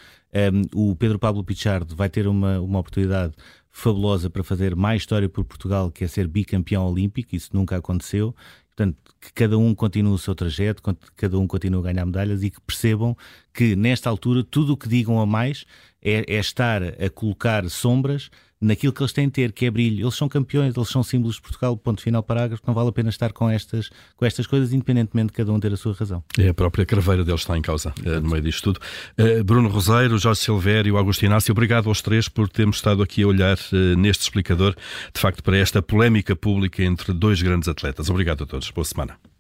Um, 0.53 0.91
o 0.91 0.97
Pedro 0.97 1.19
Pablo 1.19 1.45
Pichard 1.45 1.95
vai 1.95 2.09
ter 2.09 2.27
uma, 2.27 2.61
uma 2.61 2.81
oportunidade 2.81 3.35
fabulosa 3.77 4.31
para 4.31 4.45
fazer 4.45 4.77
mais 4.77 5.03
história 5.03 5.29
por 5.29 5.45
Portugal, 5.45 5.91
que 5.91 6.05
é 6.05 6.07
ser 6.07 6.29
bicampeão 6.29 6.87
olímpico, 6.89 7.35
isso 7.35 7.51
nunca 7.53 7.77
aconteceu. 7.77 8.33
Portanto, 8.69 8.97
que 9.21 9.33
cada 9.33 9.59
um 9.59 9.75
continue 9.75 10.13
o 10.13 10.19
seu 10.19 10.33
trajeto, 10.33 10.81
que 10.81 10.95
cada 11.17 11.37
um 11.37 11.47
continue 11.47 11.81
a 11.81 11.93
ganhar 11.93 12.07
medalhas 12.07 12.45
e 12.45 12.51
que 12.51 12.61
percebam 12.61 13.17
que, 13.53 13.75
nesta 13.75 14.09
altura, 14.09 14.45
tudo 14.45 14.75
o 14.75 14.77
que 14.77 14.89
digam 14.89 15.21
a 15.21 15.27
mais 15.27 15.67
é, 16.05 16.25
é 16.29 16.39
estar 16.39 16.83
a 16.83 17.11
colocar 17.11 17.69
sombras 17.71 18.31
naquilo 18.65 18.93
que 18.93 19.03
eles 19.03 19.13
têm 19.13 19.27
de 19.27 19.33
ter, 19.33 19.53
que 19.53 19.67
é 19.67 19.71
brilho. 19.71 20.05
Eles 20.05 20.15
são 20.15 20.29
campeões, 20.29 20.75
eles 20.77 20.89
são 20.89 21.03
símbolos 21.03 21.37
de 21.37 21.43
Portugal, 21.43 21.77
ponto 21.77 22.01
final, 22.01 22.23
parágrafo. 22.23 22.63
Não 22.67 22.75
vale 22.75 22.89
a 22.89 22.93
pena 22.93 23.11
estar 23.11 23.33
com 23.33 23.49
estas, 23.49 23.91
com 24.17 24.25
estas 24.25 24.47
coisas, 24.47 24.73
independentemente 24.73 25.29
de 25.29 25.33
cada 25.35 25.53
um 25.53 25.61
ter 25.61 25.73
a 25.73 25.77
sua 25.77 25.93
razão. 25.93 26.25
É 26.39 26.49
a 26.49 26.55
própria 26.55 26.87
craveira 26.87 27.25
deles 27.25 27.43
está 27.43 27.57
em 27.57 27.63
causa, 27.63 27.93
é, 28.05 28.21
no 28.21 28.29
meio 28.29 28.43
disto 28.43 28.73
tudo. 28.73 28.81
Uh, 29.19 29.45
Bruno 29.45 29.69
Roseiro, 29.69 30.17
Jorge 30.19 30.41
Silvério, 30.41 30.97
Augusto 30.97 31.25
Inácio, 31.25 31.53
obrigado 31.53 31.89
aos 31.89 32.01
três 32.01 32.29
por 32.29 32.49
termos 32.49 32.77
estado 32.77 33.03
aqui 33.03 33.23
a 33.23 33.27
olhar 33.27 33.59
uh, 33.73 33.97
neste 33.97 34.23
explicador, 34.23 34.75
de 35.13 35.21
facto, 35.21 35.43
para 35.43 35.57
esta 35.57 35.83
polémica 35.83 36.35
pública 36.35 36.83
entre 36.83 37.13
dois 37.13 37.43
grandes 37.43 37.69
atletas. 37.69 38.09
Obrigado 38.09 38.45
a 38.45 38.47
todos. 38.47 38.71
Boa 38.71 38.85
semana. 38.85 39.34